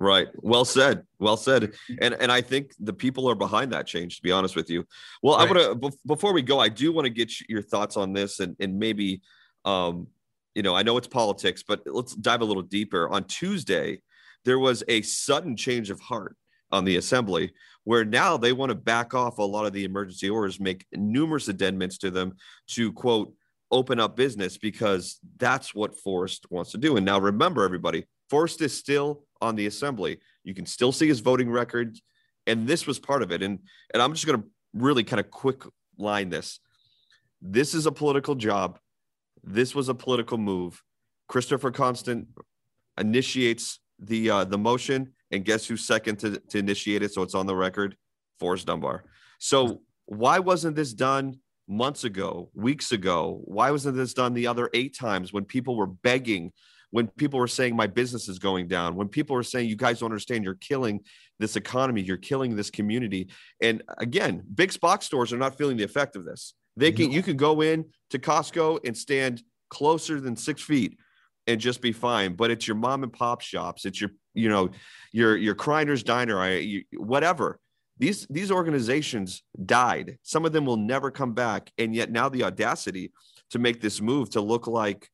Right. 0.00 0.28
Well 0.36 0.64
said. 0.64 1.02
Well 1.18 1.36
said. 1.36 1.72
And 2.00 2.14
and 2.14 2.30
I 2.30 2.40
think 2.40 2.72
the 2.80 2.92
people 2.92 3.28
are 3.30 3.34
behind 3.34 3.72
that 3.72 3.86
change. 3.86 4.16
To 4.16 4.22
be 4.22 4.32
honest 4.32 4.56
with 4.56 4.68
you. 4.68 4.84
Well, 5.22 5.38
right. 5.38 5.48
I 5.48 5.52
want 5.52 5.82
to 5.82 5.98
before 6.06 6.32
we 6.32 6.42
go, 6.42 6.58
I 6.58 6.68
do 6.68 6.92
want 6.92 7.06
to 7.06 7.10
get 7.10 7.32
your 7.48 7.62
thoughts 7.62 7.96
on 7.96 8.12
this 8.12 8.40
and 8.40 8.56
and 8.58 8.78
maybe 8.78 9.22
um, 9.64 10.08
you 10.54 10.62
know, 10.62 10.74
I 10.74 10.82
know 10.82 10.96
it's 10.96 11.08
politics, 11.08 11.62
but 11.66 11.82
let's 11.86 12.14
dive 12.14 12.40
a 12.40 12.44
little 12.44 12.62
deeper. 12.62 13.08
On 13.08 13.24
Tuesday, 13.24 14.00
there 14.44 14.58
was 14.58 14.84
a 14.88 15.02
sudden 15.02 15.56
change 15.56 15.90
of 15.90 16.00
heart 16.00 16.36
on 16.74 16.84
the 16.84 16.96
assembly 16.96 17.52
where 17.84 18.04
now 18.04 18.36
they 18.36 18.52
want 18.52 18.70
to 18.70 18.74
back 18.74 19.14
off 19.14 19.38
a 19.38 19.42
lot 19.42 19.66
of 19.66 19.72
the 19.72 19.84
emergency 19.84 20.28
orders, 20.28 20.58
make 20.58 20.86
numerous 20.92 21.48
amendments 21.48 21.98
to 21.98 22.10
them 22.10 22.34
to 22.66 22.92
quote, 22.92 23.32
open 23.70 24.00
up 24.00 24.16
business 24.16 24.58
because 24.58 25.20
that's 25.36 25.74
what 25.74 25.98
Forrest 26.00 26.46
wants 26.50 26.72
to 26.72 26.78
do. 26.78 26.96
And 26.96 27.06
now 27.06 27.18
remember, 27.18 27.62
everybody, 27.64 28.06
Forrest 28.30 28.60
is 28.62 28.76
still 28.76 29.24
on 29.40 29.54
the 29.54 29.66
assembly. 29.66 30.18
You 30.44 30.54
can 30.54 30.66
still 30.66 30.92
see 30.92 31.06
his 31.06 31.20
voting 31.20 31.50
record. 31.50 31.98
And 32.46 32.66
this 32.66 32.86
was 32.86 32.98
part 32.98 33.22
of 33.22 33.32
it. 33.32 33.42
And, 33.42 33.60
and 33.92 34.02
I'm 34.02 34.12
just 34.12 34.26
going 34.26 34.40
to 34.40 34.46
really 34.74 35.04
kind 35.04 35.20
of 35.20 35.30
quick 35.30 35.62
line 35.98 36.30
this. 36.30 36.58
This 37.40 37.74
is 37.74 37.86
a 37.86 37.92
political 37.92 38.34
job. 38.34 38.78
This 39.42 39.74
was 39.74 39.88
a 39.88 39.94
political 39.94 40.38
move. 40.38 40.82
Christopher 41.28 41.70
Constant 41.70 42.28
initiates 42.98 43.80
the 43.98 44.30
uh, 44.30 44.44
the 44.44 44.58
motion, 44.58 45.12
and 45.34 45.44
guess 45.44 45.66
who's 45.66 45.86
second 45.86 46.18
to, 46.20 46.38
to 46.38 46.58
initiate 46.58 47.02
it? 47.02 47.12
So 47.12 47.22
it's 47.22 47.34
on 47.34 47.46
the 47.46 47.56
record, 47.56 47.96
Forrest 48.38 48.66
Dunbar. 48.66 49.04
So 49.38 49.82
why 50.06 50.38
wasn't 50.38 50.76
this 50.76 50.92
done 50.92 51.40
months 51.66 52.04
ago, 52.04 52.50
weeks 52.54 52.92
ago? 52.92 53.40
Why 53.44 53.70
wasn't 53.70 53.96
this 53.96 54.14
done 54.14 54.34
the 54.34 54.46
other 54.46 54.70
eight 54.74 54.96
times 54.96 55.32
when 55.32 55.44
people 55.44 55.76
were 55.76 55.86
begging, 55.86 56.52
when 56.90 57.08
people 57.08 57.40
were 57.40 57.48
saying 57.48 57.74
my 57.74 57.86
business 57.86 58.28
is 58.28 58.38
going 58.38 58.68
down, 58.68 58.94
when 58.94 59.08
people 59.08 59.34
were 59.34 59.42
saying 59.42 59.68
you 59.68 59.76
guys 59.76 60.00
don't 60.00 60.10
understand, 60.10 60.44
you're 60.44 60.54
killing 60.54 61.00
this 61.38 61.56
economy, 61.56 62.02
you're 62.02 62.16
killing 62.16 62.54
this 62.54 62.70
community. 62.70 63.28
And 63.60 63.82
again, 63.98 64.42
big 64.54 64.78
box 64.80 65.06
stores 65.06 65.32
are 65.32 65.38
not 65.38 65.58
feeling 65.58 65.76
the 65.76 65.84
effect 65.84 66.16
of 66.16 66.24
this. 66.24 66.54
They 66.76 66.92
can 66.92 67.12
you 67.12 67.22
can 67.22 67.36
go 67.36 67.60
in 67.60 67.84
to 68.10 68.18
Costco 68.18 68.80
and 68.84 68.96
stand 68.96 69.42
closer 69.70 70.20
than 70.20 70.36
six 70.36 70.62
feet 70.62 70.98
and 71.46 71.60
just 71.60 71.80
be 71.80 71.92
fine. 71.92 72.34
But 72.34 72.50
it's 72.50 72.66
your 72.66 72.76
mom 72.76 73.02
and 73.02 73.12
pop 73.12 73.40
shops. 73.40 73.84
It's 73.84 74.00
your, 74.00 74.10
you 74.34 74.48
know, 74.48 74.70
your 75.12 75.36
your 75.36 75.54
Kreiner's 75.54 76.02
Diner, 76.02 76.40
I, 76.40 76.56
you, 76.56 76.84
whatever. 76.96 77.60
These 77.98 78.26
these 78.28 78.50
organizations 78.50 79.42
died. 79.64 80.18
Some 80.22 80.44
of 80.44 80.52
them 80.52 80.66
will 80.66 80.76
never 80.76 81.10
come 81.10 81.32
back, 81.32 81.70
and 81.78 81.94
yet 81.94 82.10
now 82.10 82.28
the 82.28 82.44
audacity 82.44 83.12
to 83.50 83.58
make 83.58 83.80
this 83.80 84.00
move 84.00 84.30
to 84.30 84.40
look 84.40 84.66
like 84.66 85.08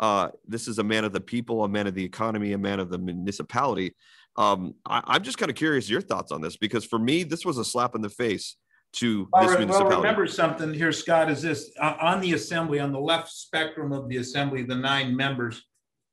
uh, 0.00 0.28
this 0.46 0.66
is 0.66 0.78
a 0.78 0.84
man 0.84 1.04
of 1.04 1.12
the 1.12 1.20
people, 1.20 1.64
a 1.64 1.68
man 1.68 1.86
of 1.86 1.94
the 1.94 2.04
economy, 2.04 2.52
a 2.52 2.58
man 2.58 2.80
of 2.80 2.90
the 2.90 2.98
municipality. 2.98 3.94
Um, 4.36 4.74
I, 4.84 5.16
am 5.16 5.22
just 5.22 5.38
kind 5.38 5.50
of 5.50 5.56
curious 5.56 5.88
your 5.88 6.00
thoughts 6.00 6.32
on 6.32 6.40
this 6.40 6.56
because 6.56 6.84
for 6.84 6.98
me, 6.98 7.22
this 7.22 7.44
was 7.44 7.58
a 7.58 7.64
slap 7.64 7.94
in 7.94 8.02
the 8.02 8.10
face 8.10 8.56
to 8.94 9.28
well, 9.32 9.46
this 9.46 9.56
municipality. 9.56 9.94
Well, 9.94 10.02
remember 10.02 10.26
something 10.26 10.74
here, 10.74 10.90
Scott, 10.90 11.30
is 11.30 11.42
this 11.42 11.70
uh, 11.80 11.94
on 12.00 12.20
the 12.20 12.32
assembly, 12.32 12.80
on 12.80 12.90
the 12.90 12.98
left 12.98 13.28
spectrum 13.30 13.92
of 13.92 14.08
the 14.08 14.16
assembly, 14.16 14.64
the 14.64 14.74
nine 14.74 15.16
members, 15.16 15.62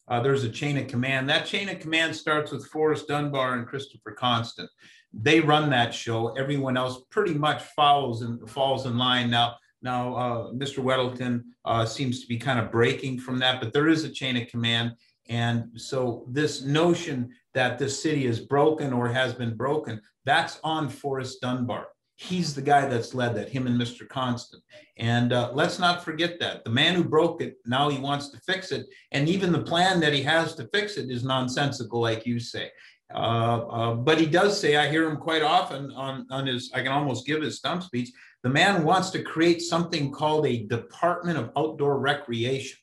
uh, 0.07 0.21
there's 0.21 0.43
a 0.43 0.49
chain 0.49 0.77
of 0.77 0.87
command. 0.87 1.29
That 1.29 1.45
chain 1.45 1.69
of 1.69 1.79
command 1.79 2.15
starts 2.15 2.51
with 2.51 2.67
Forrest 2.67 3.07
Dunbar 3.07 3.55
and 3.55 3.67
Christopher 3.67 4.11
Constant. 4.11 4.69
They 5.13 5.39
run 5.39 5.69
that 5.69 5.93
show. 5.93 6.29
Everyone 6.35 6.77
else 6.77 7.01
pretty 7.09 7.33
much 7.33 7.63
follows 7.75 8.21
and 8.21 8.49
falls 8.49 8.85
in 8.85 8.97
line. 8.97 9.29
Now, 9.29 9.55
now 9.81 10.15
uh, 10.15 10.51
Mr. 10.51 10.83
Weddleton 10.83 11.43
uh, 11.65 11.85
seems 11.85 12.21
to 12.21 12.27
be 12.27 12.37
kind 12.37 12.59
of 12.59 12.71
breaking 12.71 13.19
from 13.19 13.39
that, 13.39 13.61
but 13.61 13.73
there 13.73 13.87
is 13.87 14.03
a 14.03 14.09
chain 14.09 14.37
of 14.37 14.47
command. 14.47 14.93
And 15.29 15.69
so 15.79 16.25
this 16.29 16.63
notion 16.63 17.29
that 17.53 17.77
this 17.77 18.01
city 18.01 18.25
is 18.25 18.39
broken 18.39 18.93
or 18.93 19.07
has 19.07 19.33
been 19.33 19.55
broken, 19.55 20.01
that's 20.25 20.59
on 20.63 20.89
Forrest 20.89 21.41
Dunbar 21.41 21.87
he's 22.21 22.53
the 22.53 22.61
guy 22.61 22.85
that's 22.85 23.15
led 23.15 23.33
that, 23.35 23.49
him 23.49 23.65
and 23.65 23.79
Mr. 23.79 24.07
Constant. 24.07 24.61
And 24.97 25.33
uh, 25.33 25.51
let's 25.53 25.79
not 25.79 26.03
forget 26.03 26.39
that. 26.39 26.63
The 26.63 26.69
man 26.69 26.93
who 26.93 27.03
broke 27.03 27.41
it, 27.41 27.55
now 27.65 27.89
he 27.89 27.97
wants 27.97 28.29
to 28.29 28.39
fix 28.41 28.71
it. 28.71 28.85
And 29.11 29.27
even 29.27 29.51
the 29.51 29.63
plan 29.63 29.99
that 30.01 30.13
he 30.13 30.21
has 30.21 30.53
to 30.55 30.69
fix 30.71 30.97
it 30.97 31.09
is 31.09 31.23
nonsensical, 31.23 31.99
like 31.99 32.27
you 32.27 32.39
say. 32.39 32.69
Uh, 33.11 33.17
uh, 33.17 33.95
but 33.95 34.19
he 34.19 34.27
does 34.27 34.59
say, 34.59 34.75
I 34.75 34.87
hear 34.87 35.09
him 35.09 35.17
quite 35.17 35.41
often 35.41 35.91
on, 35.93 36.27
on 36.29 36.45
his, 36.45 36.71
I 36.75 36.83
can 36.83 36.91
almost 36.91 37.25
give 37.25 37.41
his 37.41 37.57
stump 37.57 37.81
speech. 37.81 38.11
The 38.43 38.49
man 38.49 38.83
wants 38.83 39.09
to 39.11 39.23
create 39.23 39.61
something 39.61 40.11
called 40.11 40.45
a 40.45 40.65
Department 40.67 41.39
of 41.39 41.51
Outdoor 41.57 41.99
Recreation. 41.99 42.77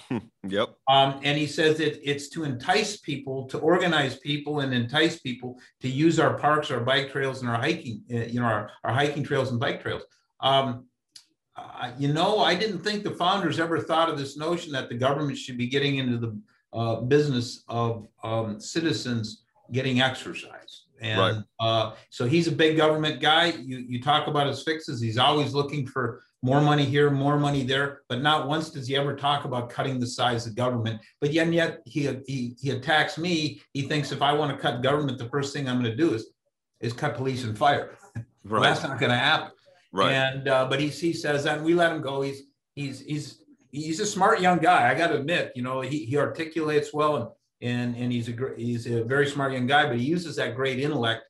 yep. 0.48 0.74
Um, 0.88 1.20
and 1.22 1.38
he 1.38 1.46
says 1.46 1.78
that 1.78 2.08
it's 2.08 2.28
to 2.30 2.44
entice 2.44 2.96
people, 2.98 3.46
to 3.48 3.58
organize 3.58 4.18
people 4.18 4.60
and 4.60 4.72
entice 4.72 5.20
people 5.20 5.58
to 5.80 5.88
use 5.88 6.18
our 6.18 6.38
parks, 6.38 6.70
our 6.70 6.80
bike 6.80 7.10
trails, 7.10 7.40
and 7.40 7.50
our 7.50 7.56
hiking, 7.56 8.02
uh, 8.12 8.18
you 8.18 8.40
know, 8.40 8.46
our, 8.46 8.70
our 8.84 8.92
hiking 8.92 9.22
trails 9.22 9.50
and 9.50 9.60
bike 9.60 9.82
trails. 9.82 10.02
Um, 10.40 10.86
uh, 11.56 11.92
you 11.98 12.12
know, 12.12 12.38
I 12.38 12.54
didn't 12.54 12.80
think 12.80 13.04
the 13.04 13.10
founders 13.10 13.60
ever 13.60 13.78
thought 13.78 14.08
of 14.08 14.18
this 14.18 14.36
notion 14.36 14.72
that 14.72 14.88
the 14.88 14.94
government 14.94 15.36
should 15.36 15.58
be 15.58 15.66
getting 15.66 15.96
into 15.96 16.18
the 16.18 16.40
uh, 16.72 17.00
business 17.02 17.64
of 17.68 18.06
um, 18.24 18.58
citizens 18.58 19.44
getting 19.72 20.00
exercise. 20.00 20.84
And 21.00 21.20
right. 21.20 21.44
uh, 21.60 21.94
so 22.10 22.26
he's 22.26 22.46
a 22.46 22.52
big 22.52 22.76
government 22.76 23.20
guy. 23.20 23.46
You, 23.46 23.78
you 23.78 24.00
talk 24.00 24.28
about 24.28 24.46
his 24.46 24.62
fixes. 24.62 25.00
He's 25.00 25.18
always 25.18 25.52
looking 25.52 25.86
for 25.86 26.22
more 26.42 26.60
money 26.60 26.84
here, 26.84 27.08
more 27.08 27.38
money 27.38 27.62
there, 27.62 28.00
but 28.08 28.20
not 28.20 28.48
once 28.48 28.70
does 28.70 28.88
he 28.88 28.96
ever 28.96 29.14
talk 29.14 29.44
about 29.44 29.70
cutting 29.70 30.00
the 30.00 30.06
size 30.06 30.44
of 30.46 30.56
government. 30.56 31.00
But 31.20 31.32
yet, 31.32 31.52
yet 31.52 31.82
he, 31.84 32.10
he, 32.26 32.56
he 32.60 32.70
attacks 32.70 33.16
me. 33.16 33.62
He 33.72 33.82
thinks 33.82 34.10
if 34.10 34.22
I 34.22 34.32
want 34.32 34.50
to 34.50 34.60
cut 34.60 34.82
government, 34.82 35.18
the 35.18 35.28
first 35.28 35.52
thing 35.52 35.68
I'm 35.68 35.80
going 35.80 35.90
to 35.90 35.96
do 35.96 36.14
is, 36.14 36.30
is 36.80 36.92
cut 36.92 37.16
police 37.16 37.44
and 37.44 37.56
fire. 37.56 37.96
Right. 38.14 38.24
Well, 38.44 38.60
that's 38.60 38.82
not 38.82 38.98
going 38.98 39.12
to 39.12 39.16
happen. 39.16 39.52
Right. 39.92 40.10
And, 40.14 40.48
uh, 40.48 40.66
but 40.68 40.80
he, 40.80 40.88
he 40.88 41.12
says 41.12 41.44
that 41.44 41.62
we 41.62 41.74
let 41.74 41.92
him 41.92 42.02
go. 42.02 42.22
He's, 42.22 42.42
he's, 42.74 43.02
he's, 43.02 43.44
he's 43.70 44.00
a 44.00 44.06
smart 44.06 44.40
young 44.40 44.58
guy. 44.58 44.90
I 44.90 44.94
got 44.94 45.08
to 45.08 45.14
admit, 45.14 45.52
you 45.54 45.62
know, 45.62 45.80
he, 45.80 46.04
he 46.04 46.16
articulates 46.16 46.92
well 46.92 47.16
and, 47.16 47.28
and, 47.60 47.96
and 47.96 48.12
he's 48.12 48.28
a, 48.28 48.34
he's 48.56 48.88
a 48.88 49.04
very 49.04 49.28
smart 49.28 49.52
young 49.52 49.68
guy, 49.68 49.86
but 49.86 49.96
he 49.96 50.04
uses 50.04 50.34
that 50.36 50.56
great 50.56 50.80
intellect 50.80 51.22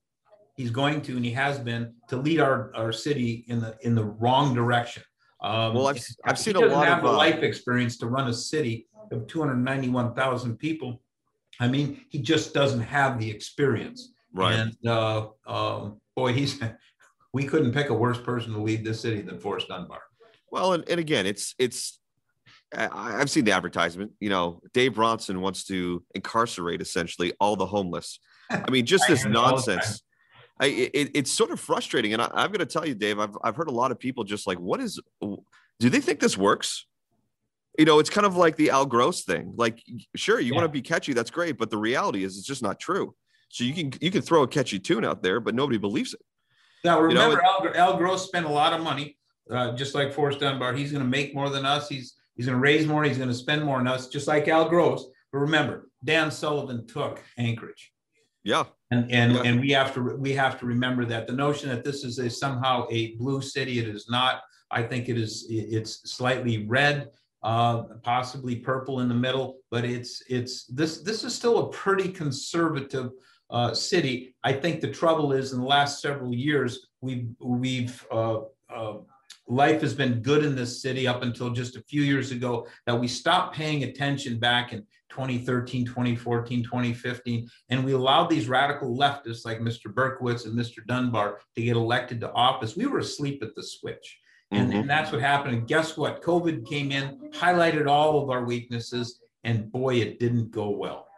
he's 0.56 0.70
going 0.70 1.00
to 1.02 1.16
and 1.16 1.24
he 1.24 1.32
has 1.32 1.58
been 1.58 1.94
to 2.08 2.16
lead 2.16 2.40
our, 2.40 2.72
our 2.74 2.92
city 2.92 3.44
in 3.48 3.60
the 3.60 3.76
in 3.82 3.94
the 3.94 4.04
wrong 4.04 4.54
direction. 4.54 5.02
Um, 5.40 5.74
well, 5.74 5.88
I've, 5.88 6.04
I've 6.24 6.38
seen 6.38 6.54
a 6.56 6.60
lot 6.60 6.86
have 6.86 6.98
of 6.98 7.04
the 7.04 7.10
uh, 7.10 7.16
life 7.16 7.42
experience 7.42 7.98
to 7.98 8.06
run 8.06 8.28
a 8.28 8.32
city 8.32 8.86
of 9.10 9.26
291,000 9.26 10.56
people. 10.56 11.02
I 11.58 11.66
mean, 11.66 12.00
he 12.10 12.20
just 12.20 12.54
doesn't 12.54 12.80
have 12.80 13.18
the 13.18 13.28
experience. 13.28 14.12
Right. 14.32 14.54
And 14.54 14.76
uh, 14.86 15.28
uh, 15.46 15.90
boy, 16.14 16.32
he's 16.32 16.60
we 17.32 17.44
couldn't 17.44 17.72
pick 17.72 17.90
a 17.90 17.94
worse 17.94 18.18
person 18.18 18.52
to 18.52 18.62
lead 18.62 18.84
this 18.84 19.00
city 19.00 19.20
than 19.20 19.38
Forrest 19.38 19.68
Dunbar. 19.68 20.00
Well, 20.50 20.74
and, 20.74 20.88
and 20.88 21.00
again, 21.00 21.26
it's 21.26 21.54
it's 21.58 21.98
I, 22.74 23.20
I've 23.20 23.30
seen 23.30 23.44
the 23.44 23.52
advertisement. 23.52 24.12
You 24.20 24.30
know, 24.30 24.60
Dave 24.72 24.94
Bronson 24.94 25.40
wants 25.40 25.64
to 25.64 26.02
incarcerate 26.14 26.80
essentially 26.80 27.32
all 27.40 27.56
the 27.56 27.66
homeless. 27.66 28.18
I 28.50 28.70
mean, 28.70 28.86
just 28.86 29.04
this 29.08 29.24
nonsense. 29.24 30.02
I, 30.62 30.66
it, 30.66 31.10
it's 31.14 31.32
sort 31.32 31.50
of 31.50 31.58
frustrating. 31.58 32.12
And 32.12 32.22
I, 32.22 32.44
am 32.44 32.52
going 32.52 32.60
to 32.60 32.66
tell 32.66 32.86
you, 32.86 32.94
Dave, 32.94 33.18
I've, 33.18 33.36
I've 33.42 33.56
heard 33.56 33.66
a 33.66 33.72
lot 33.72 33.90
of 33.90 33.98
people 33.98 34.22
just 34.22 34.46
like, 34.46 34.60
what 34.60 34.80
is, 34.80 35.00
do 35.20 35.90
they 35.90 36.00
think 36.00 36.20
this 36.20 36.38
works? 36.38 36.86
You 37.76 37.84
know, 37.84 37.98
it's 37.98 38.10
kind 38.10 38.26
of 38.26 38.36
like 38.36 38.54
the 38.54 38.70
Al 38.70 38.86
Gross 38.86 39.24
thing. 39.24 39.54
Like, 39.56 39.82
sure, 40.14 40.38
you 40.38 40.52
yeah. 40.52 40.60
want 40.60 40.66
to 40.66 40.72
be 40.72 40.80
catchy. 40.80 41.14
That's 41.14 41.30
great. 41.30 41.58
But 41.58 41.70
the 41.70 41.78
reality 41.78 42.22
is 42.22 42.38
it's 42.38 42.46
just 42.46 42.62
not 42.62 42.78
true. 42.78 43.12
So 43.48 43.64
you 43.64 43.74
can, 43.74 43.92
you 44.00 44.12
can 44.12 44.22
throw 44.22 44.44
a 44.44 44.48
catchy 44.48 44.78
tune 44.78 45.04
out 45.04 45.20
there, 45.20 45.40
but 45.40 45.56
nobody 45.56 45.78
believes 45.78 46.14
it. 46.14 46.20
Now, 46.84 47.00
remember, 47.00 47.36
you 47.36 47.70
know, 47.70 47.74
Al, 47.74 47.92
Al 47.92 47.96
Gross 47.96 48.24
spent 48.24 48.46
a 48.46 48.50
lot 48.50 48.72
of 48.72 48.82
money, 48.82 49.16
uh, 49.50 49.72
just 49.72 49.96
like 49.96 50.12
Forrest 50.12 50.38
Dunbar. 50.38 50.74
He's 50.74 50.92
going 50.92 51.02
to 51.02 51.10
make 51.10 51.34
more 51.34 51.50
than 51.50 51.66
us. 51.66 51.88
He's, 51.88 52.14
he's 52.36 52.46
going 52.46 52.56
to 52.56 52.62
raise 52.62 52.86
more. 52.86 53.02
He's 53.02 53.18
going 53.18 53.30
to 53.30 53.34
spend 53.34 53.64
more 53.64 53.78
than 53.78 53.88
us, 53.88 54.06
just 54.06 54.28
like 54.28 54.46
Al 54.46 54.68
Gross. 54.68 55.06
But 55.32 55.40
remember, 55.40 55.88
Dan 56.04 56.30
Sullivan 56.30 56.86
took 56.86 57.20
Anchorage. 57.36 57.92
Yeah. 58.44 58.64
And 58.90 59.10
and, 59.10 59.32
yeah. 59.32 59.42
and 59.44 59.60
we 59.60 59.70
have 59.70 59.94
to 59.94 60.16
we 60.16 60.32
have 60.32 60.58
to 60.60 60.66
remember 60.66 61.04
that 61.06 61.26
the 61.26 61.32
notion 61.32 61.68
that 61.70 61.84
this 61.84 62.04
is 62.04 62.18
a 62.18 62.28
somehow 62.28 62.86
a 62.90 63.14
blue 63.16 63.40
city, 63.40 63.78
it 63.78 63.88
is 63.88 64.08
not. 64.08 64.42
I 64.70 64.82
think 64.82 65.08
it 65.08 65.18
is 65.18 65.46
it's 65.48 66.10
slightly 66.10 66.66
red, 66.66 67.10
uh, 67.42 67.82
possibly 68.02 68.56
purple 68.56 69.00
in 69.00 69.08
the 69.08 69.14
middle, 69.14 69.58
but 69.70 69.84
it's 69.84 70.22
it's 70.28 70.64
this 70.66 71.02
this 71.02 71.24
is 71.24 71.34
still 71.34 71.58
a 71.58 71.68
pretty 71.70 72.08
conservative 72.08 73.10
uh, 73.50 73.74
city. 73.74 74.34
I 74.44 74.52
think 74.52 74.80
the 74.80 74.90
trouble 74.90 75.32
is 75.32 75.52
in 75.52 75.60
the 75.60 75.66
last 75.66 76.00
several 76.00 76.34
years 76.34 76.88
we've 77.00 77.28
we've 77.40 78.04
uh, 78.10 78.40
uh 78.74 78.94
life 79.48 79.80
has 79.80 79.94
been 79.94 80.22
good 80.22 80.44
in 80.44 80.54
this 80.54 80.80
city 80.82 81.06
up 81.06 81.22
until 81.22 81.50
just 81.50 81.76
a 81.76 81.82
few 81.82 82.02
years 82.02 82.30
ago 82.30 82.66
that 82.86 82.98
we 82.98 83.08
stopped 83.08 83.54
paying 83.54 83.84
attention 83.84 84.38
back 84.38 84.72
in 84.72 84.86
2013, 85.10 85.84
2014, 85.84 86.62
2015. 86.62 87.48
And 87.68 87.84
we 87.84 87.92
allowed 87.92 88.30
these 88.30 88.48
radical 88.48 88.96
leftists 88.96 89.44
like 89.44 89.60
Mr. 89.60 89.92
Berkowitz 89.92 90.46
and 90.46 90.58
Mr. 90.58 90.86
Dunbar 90.86 91.40
to 91.54 91.62
get 91.62 91.76
elected 91.76 92.20
to 92.20 92.32
office. 92.32 92.76
We 92.76 92.86
were 92.86 93.00
asleep 93.00 93.42
at 93.42 93.54
the 93.54 93.62
switch. 93.62 94.18
And, 94.50 94.68
mm-hmm. 94.68 94.80
and 94.80 94.90
that's 94.90 95.12
what 95.12 95.20
happened. 95.20 95.56
And 95.56 95.68
guess 95.68 95.96
what? 95.96 96.22
COVID 96.22 96.66
came 96.66 96.92
in, 96.92 97.18
highlighted 97.32 97.88
all 97.88 98.22
of 98.22 98.30
our 98.30 98.44
weaknesses, 98.44 99.20
and 99.44 99.70
boy, 99.72 99.96
it 99.96 100.18
didn't 100.18 100.50
go 100.50 100.70
well. 100.70 101.08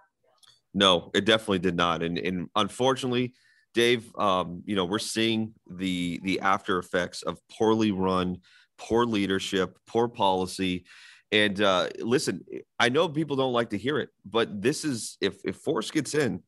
No, 0.72 1.10
it 1.14 1.24
definitely 1.24 1.60
did 1.60 1.76
not. 1.76 2.02
And, 2.02 2.18
and 2.18 2.48
unfortunately, 2.56 3.32
Dave, 3.74 4.10
um, 4.16 4.62
you 4.64 4.76
know, 4.76 4.84
we're 4.84 4.98
seeing 5.00 5.52
the 5.68 6.20
the 6.22 6.40
after 6.40 6.78
effects 6.78 7.22
of 7.22 7.38
poorly 7.50 7.90
run, 7.90 8.38
poor 8.78 9.04
leadership, 9.04 9.76
poor 9.86 10.08
policy 10.08 10.84
And 11.32 11.60
uh, 11.60 11.88
listen, 11.98 12.44
I 12.78 12.88
know 12.90 13.08
people 13.08 13.34
don't 13.36 13.52
like 13.52 13.70
to 13.70 13.78
hear 13.78 13.98
it, 13.98 14.10
but 14.24 14.62
this 14.62 14.84
is 14.84 15.16
if 15.20 15.34
if 15.44 15.56
Forrest 15.56 15.92
gets 15.92 16.14
in, 16.14 16.40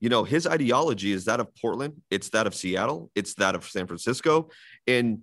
you 0.00 0.10
know, 0.10 0.22
his 0.24 0.46
ideology 0.46 1.12
is 1.12 1.24
that 1.24 1.40
of 1.40 1.48
Portland, 1.56 2.02
it's 2.10 2.28
that 2.30 2.46
of 2.46 2.54
Seattle, 2.54 3.10
it's 3.14 3.32
that 3.36 3.54
of 3.54 3.64
San 3.64 3.86
Francisco, 3.86 4.50
and 4.86 5.20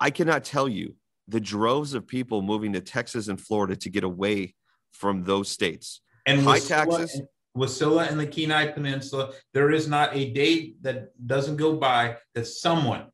I 0.00 0.10
cannot 0.10 0.44
tell 0.44 0.68
you 0.68 0.96
the 1.28 1.40
droves 1.40 1.94
of 1.94 2.06
people 2.06 2.42
moving 2.42 2.74
to 2.74 2.80
Texas 2.82 3.28
and 3.28 3.40
Florida 3.40 3.74
to 3.76 3.88
get 3.90 4.04
away 4.04 4.54
from 4.92 5.24
those 5.24 5.48
states. 5.48 6.02
And 6.26 6.42
high 6.42 6.60
taxes. 6.60 7.14
and- 7.14 7.28
Wasilla 7.58 8.08
and 8.10 8.18
the 8.20 8.26
Kenai 8.26 8.66
Peninsula, 8.72 9.32
there 9.54 9.70
is 9.70 9.86
not 9.88 10.14
a 10.14 10.30
day 10.32 10.74
that 10.82 10.98
doesn't 11.26 11.56
go 11.56 11.70
by 11.76 12.16
that 12.34 12.46
someone, 12.46 13.04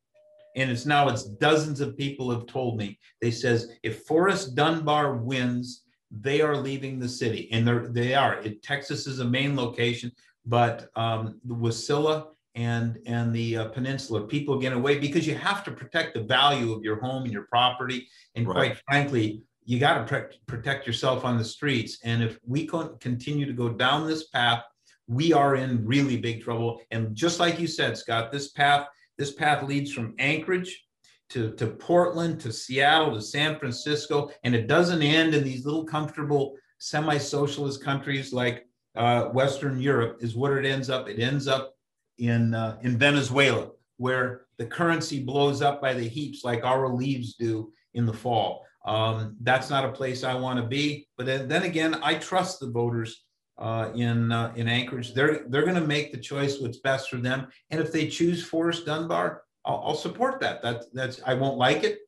and 0.55 0.71
it's 0.71 0.85
now 0.85 1.09
it's 1.09 1.23
dozens 1.23 1.79
of 1.81 1.97
people 1.97 2.31
have 2.31 2.45
told 2.45 2.77
me, 2.77 2.97
they 3.21 3.31
says, 3.31 3.59
if 3.83 4.03
Forrest 4.03 4.55
Dunbar 4.55 5.15
wins, 5.15 5.83
they 6.11 6.39
are 6.41 6.55
leaving 6.55 6.99
the 6.99 7.09
city. 7.09 7.49
And 7.51 7.67
they're, 7.67 7.87
they 7.89 8.13
are. 8.15 8.35
It, 8.45 8.63
Texas 8.63 9.07
is 9.07 9.19
a 9.19 9.25
main 9.25 9.55
location, 9.55 10.11
but 10.45 10.75
um, 10.95 11.41
the 11.43 11.55
Wasilla 11.55 12.27
and, 12.53 12.99
and 13.05 13.35
the 13.35 13.57
uh, 13.57 13.65
peninsula, 13.69 14.21
people 14.27 14.57
get 14.59 14.71
away 14.71 14.97
because 14.99 15.27
you 15.27 15.35
have 15.35 15.61
to 15.65 15.71
protect 15.71 16.13
the 16.13 16.23
value 16.23 16.71
of 16.71 16.83
your 16.83 17.01
home 17.01 17.23
and 17.23 17.33
your 17.33 17.47
property. 17.55 18.07
And 18.35 18.47
Right. 18.47 18.55
quite 18.55 18.77
frankly, 18.87 19.41
you 19.65 19.79
got 19.79 20.07
to 20.07 20.29
protect 20.45 20.87
yourself 20.87 21.25
on 21.25 21.37
the 21.37 21.43
streets. 21.43 21.97
And 22.03 22.23
if 22.23 22.39
we 22.45 22.67
con- 22.67 22.97
continue 22.99 23.45
to 23.45 23.53
go 23.53 23.69
down 23.69 24.07
this 24.07 24.27
path, 24.27 24.63
we 25.07 25.33
are 25.33 25.55
in 25.55 25.85
really 25.85 26.17
big 26.17 26.43
trouble. 26.43 26.81
And 26.91 27.15
just 27.15 27.39
like 27.39 27.59
you 27.59 27.67
said, 27.67 27.97
Scott, 27.97 28.31
this 28.31 28.51
path, 28.51 28.87
this 29.17 29.33
path 29.33 29.63
leads 29.63 29.91
from 29.91 30.13
Anchorage 30.19 30.85
to, 31.29 31.51
to 31.53 31.67
Portland, 31.67 32.39
to 32.41 32.51
Seattle, 32.51 33.13
to 33.13 33.21
San 33.21 33.57
Francisco, 33.57 34.29
and 34.43 34.53
it 34.53 34.67
doesn't 34.67 35.01
end 35.01 35.33
in 35.33 35.43
these 35.43 35.65
little 35.65 35.85
comfortable 35.85 36.55
semi-socialist 36.77 37.83
countries 37.83 38.31
like 38.33 38.67
uh, 38.95 39.25
Western 39.25 39.81
Europe. 39.81 40.17
Is 40.21 40.35
what 40.35 40.51
it 40.51 40.65
ends 40.65 40.89
up. 40.89 41.09
It 41.09 41.19
ends 41.19 41.47
up 41.47 41.73
in 42.17 42.53
uh, 42.53 42.77
in 42.83 42.97
Venezuela, 42.97 43.71
where 43.97 44.41
the 44.57 44.65
currency 44.65 45.23
blows 45.23 45.61
up 45.61 45.81
by 45.81 45.93
the 45.93 46.07
heaps, 46.07 46.43
like 46.43 46.63
our 46.63 46.89
leaves 46.89 47.35
do 47.35 47.71
in 47.93 48.05
the 48.05 48.13
fall. 48.13 48.64
Um, 48.85 49.35
that's 49.41 49.69
not 49.69 49.83
a 49.83 49.91
place 49.91 50.23
I 50.23 50.35
want 50.35 50.59
to 50.59 50.65
be. 50.65 51.07
But 51.17 51.25
then, 51.25 51.47
then 51.47 51.63
again, 51.63 51.95
I 52.03 52.15
trust 52.15 52.59
the 52.59 52.69
voters 52.69 53.25
uh, 53.57 53.89
in 53.95 54.31
uh, 54.31 54.53
in 54.55 54.67
Anchorage. 54.67 55.13
They're 55.13 55.45
they're 55.49 55.63
going 55.63 55.75
to 55.75 55.87
make 55.87 56.11
the 56.11 56.19
choice 56.19 56.59
what's 56.59 56.79
best 56.79 57.09
for 57.09 57.17
them. 57.17 57.47
And 57.71 57.81
if 57.81 57.91
they 57.91 58.07
choose 58.07 58.45
Forrest 58.45 58.85
Dunbar, 58.85 59.43
I'll, 59.65 59.81
I'll 59.85 59.95
support 59.95 60.39
that. 60.41 60.61
That 60.61 60.83
that's 60.93 61.19
I 61.25 61.33
won't 61.33 61.57
like 61.57 61.83
it, 61.83 61.99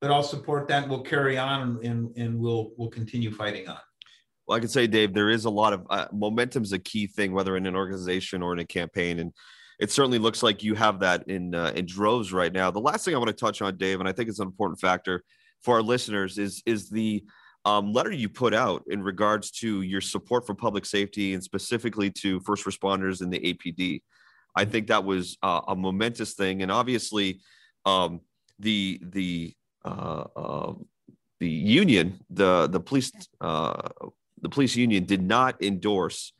but 0.00 0.10
I'll 0.10 0.22
support 0.22 0.66
that. 0.68 0.88
We'll 0.88 1.02
carry 1.02 1.38
on 1.38 1.78
and, 1.84 2.16
and, 2.16 2.38
we'll 2.38 2.72
we'll 2.76 2.90
continue 2.90 3.30
fighting 3.30 3.68
on. 3.68 3.78
Well, 4.46 4.56
I 4.56 4.60
can 4.60 4.68
say, 4.68 4.86
Dave, 4.86 5.12
there 5.12 5.30
is 5.30 5.44
a 5.44 5.50
lot 5.50 5.74
of 5.74 5.86
uh, 5.90 6.06
momentum 6.10 6.62
is 6.62 6.72
a 6.72 6.78
key 6.78 7.06
thing, 7.06 7.32
whether 7.32 7.56
in 7.56 7.66
an 7.66 7.76
organization 7.76 8.42
or 8.42 8.54
in 8.54 8.58
a 8.58 8.64
campaign, 8.64 9.18
and 9.18 9.32
it 9.78 9.92
certainly 9.92 10.18
looks 10.18 10.42
like 10.42 10.62
you 10.64 10.74
have 10.74 11.00
that 11.00 11.28
in 11.28 11.54
uh, 11.54 11.72
in 11.76 11.84
droves 11.84 12.32
right 12.32 12.52
now. 12.52 12.70
The 12.70 12.80
last 12.80 13.04
thing 13.04 13.14
I 13.14 13.18
want 13.18 13.28
to 13.28 13.34
touch 13.34 13.60
on, 13.60 13.76
Dave, 13.76 14.00
and 14.00 14.08
I 14.08 14.12
think 14.12 14.30
it's 14.30 14.40
an 14.40 14.46
important 14.46 14.80
factor 14.80 15.22
for 15.62 15.76
our 15.76 15.82
listeners, 15.82 16.38
is 16.38 16.62
is 16.66 16.90
the 16.90 17.24
um, 17.64 17.92
letter 17.92 18.12
you 18.12 18.28
put 18.28 18.54
out 18.54 18.84
in 18.88 19.02
regards 19.02 19.50
to 19.50 19.82
your 19.82 20.00
support 20.00 20.46
for 20.46 20.54
public 20.54 20.86
safety 20.86 21.34
and 21.34 21.42
specifically 21.42 22.10
to 22.10 22.40
first 22.40 22.64
responders 22.64 23.20
in 23.20 23.30
the 23.30 23.40
APD. 23.40 24.02
I 24.54 24.64
think 24.64 24.86
that 24.88 25.04
was 25.04 25.36
uh, 25.42 25.60
a 25.68 25.76
momentous 25.76 26.34
thing, 26.34 26.62
and 26.62 26.72
obviously, 26.72 27.40
um, 27.84 28.20
the 28.58 29.00
the 29.02 29.54
uh, 29.84 30.24
uh, 30.36 30.72
the 31.40 31.48
union, 31.48 32.20
the 32.30 32.68
the 32.68 32.80
police 32.80 33.12
uh, 33.40 33.88
the 34.40 34.48
police 34.48 34.76
union 34.76 35.04
did 35.04 35.22
not 35.22 35.62
endorse 35.62 36.32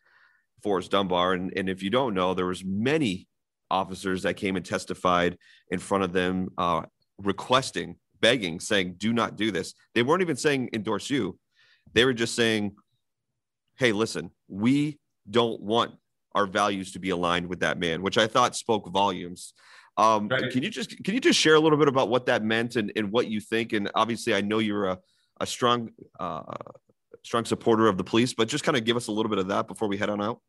Forrest 0.63 0.91
Dunbar. 0.91 1.35
And, 1.35 1.53
and 1.57 1.69
if 1.69 1.83
you 1.83 1.91
don't 1.91 2.15
know, 2.15 2.35
there 2.35 2.47
was 2.47 2.65
many 2.65 3.27
officers 3.71 4.23
that 4.23 4.35
came 4.35 4.57
and 4.57 4.65
testified 4.65 5.37
in 5.71 5.79
front 5.79 6.05
of 6.05 6.13
them, 6.13 6.49
uh, 6.57 6.83
requesting, 7.19 7.97
begging, 8.21 8.61
saying, 8.61 8.95
"Do 8.99 9.13
not 9.13 9.37
do 9.37 9.51
this." 9.51 9.75
They 9.95 10.03
weren't 10.03 10.23
even 10.23 10.37
saying 10.37 10.71
endorse 10.73 11.11
you; 11.11 11.39
they 11.93 12.05
were 12.05 12.15
just 12.15 12.35
saying, 12.35 12.77
"Hey, 13.77 13.93
listen, 13.93 14.31
we 14.49 14.99
don't 15.31 15.61
want 15.61 15.95
our 16.35 16.47
values 16.47 16.93
to 16.93 16.99
be 16.99 17.11
aligned 17.11 17.49
with 17.49 17.61
that 17.61 17.79
man," 17.79 18.03
which 18.03 18.19
I 18.19 18.27
thought 18.27 18.57
spoke 18.57 18.89
volumes. 18.91 19.53
Um, 19.97 20.29
Right. 20.29 20.51
Can 20.53 20.63
you 20.63 20.71
just 20.71 21.03
can 21.03 21.15
you 21.15 21.21
just 21.21 21.39
share 21.39 21.55
a 21.55 21.61
little 21.61 21.79
bit 21.79 21.89
about 21.89 22.09
what 22.09 22.27
that 22.27 22.45
meant 22.45 22.77
and, 22.77 22.93
and 22.95 23.11
what 23.11 23.29
you 23.29 23.41
think? 23.41 23.73
And 23.73 23.91
obviously, 23.95 24.35
I 24.35 24.41
know 24.41 24.59
you're 24.61 24.87
a 24.87 24.99
a 25.41 25.47
strong 25.47 25.91
uh, 26.19 26.43
strong 27.25 27.45
supporter 27.45 27.89
of 27.89 27.99
the 27.99 28.05
police, 28.05 28.35
but 28.35 28.49
just 28.49 28.65
kind 28.65 28.77
of 28.77 28.85
give 28.85 28.97
us 28.97 29.09
a 29.09 29.13
little 29.13 29.31
bit 29.31 29.39
of 29.39 29.49
that 29.49 29.67
before 29.67 29.89
we 29.89 29.97
head 29.97 30.11
on 30.11 30.23
out. 30.23 30.41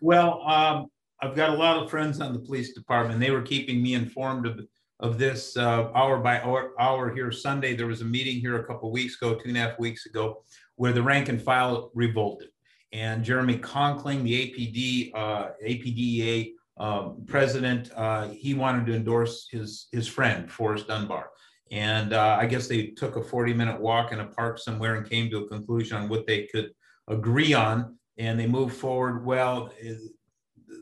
Well, 0.00 0.42
um, 0.46 0.86
I've 1.20 1.34
got 1.34 1.50
a 1.50 1.54
lot 1.54 1.82
of 1.82 1.90
friends 1.90 2.20
on 2.20 2.32
the 2.32 2.38
police 2.38 2.74
department. 2.74 3.20
They 3.20 3.30
were 3.30 3.42
keeping 3.42 3.82
me 3.82 3.94
informed 3.94 4.46
of, 4.46 4.60
of 5.00 5.18
this 5.18 5.56
uh, 5.56 5.90
hour 5.94 6.18
by 6.18 6.40
hour, 6.40 6.72
hour 6.78 7.12
here 7.12 7.32
Sunday. 7.32 7.74
There 7.74 7.86
was 7.86 8.00
a 8.00 8.04
meeting 8.06 8.40
here 8.40 8.60
a 8.60 8.64
couple 8.64 8.90
weeks 8.90 9.16
ago, 9.16 9.34
two 9.34 9.48
and 9.48 9.56
a 9.56 9.60
half 9.60 9.78
weeks 9.78 10.06
ago, 10.06 10.42
where 10.76 10.92
the 10.92 11.02
rank 11.02 11.28
and 11.28 11.40
file 11.40 11.90
revolted. 11.94 12.48
And 12.92 13.24
Jeremy 13.24 13.58
Conkling, 13.58 14.22
the 14.22 14.52
APD, 14.52 15.10
uh, 15.14 15.50
APDEA 15.66 16.52
um, 16.76 17.24
president, 17.26 17.90
uh, 17.96 18.28
he 18.28 18.54
wanted 18.54 18.86
to 18.86 18.94
endorse 18.94 19.48
his, 19.50 19.88
his 19.90 20.06
friend, 20.06 20.50
Forrest 20.50 20.88
Dunbar. 20.88 21.30
And 21.70 22.12
uh, 22.12 22.36
I 22.38 22.46
guess 22.46 22.68
they 22.68 22.88
took 22.88 23.16
a 23.16 23.22
40 23.22 23.52
minute 23.52 23.80
walk 23.80 24.12
in 24.12 24.20
a 24.20 24.26
park 24.26 24.58
somewhere 24.58 24.94
and 24.94 25.08
came 25.08 25.28
to 25.30 25.38
a 25.38 25.48
conclusion 25.48 25.96
on 25.96 26.08
what 26.08 26.26
they 26.26 26.44
could 26.46 26.70
agree 27.08 27.52
on. 27.52 27.98
And 28.16 28.38
they 28.38 28.46
moved 28.46 28.76
forward. 28.76 29.24
Well, 29.24 29.72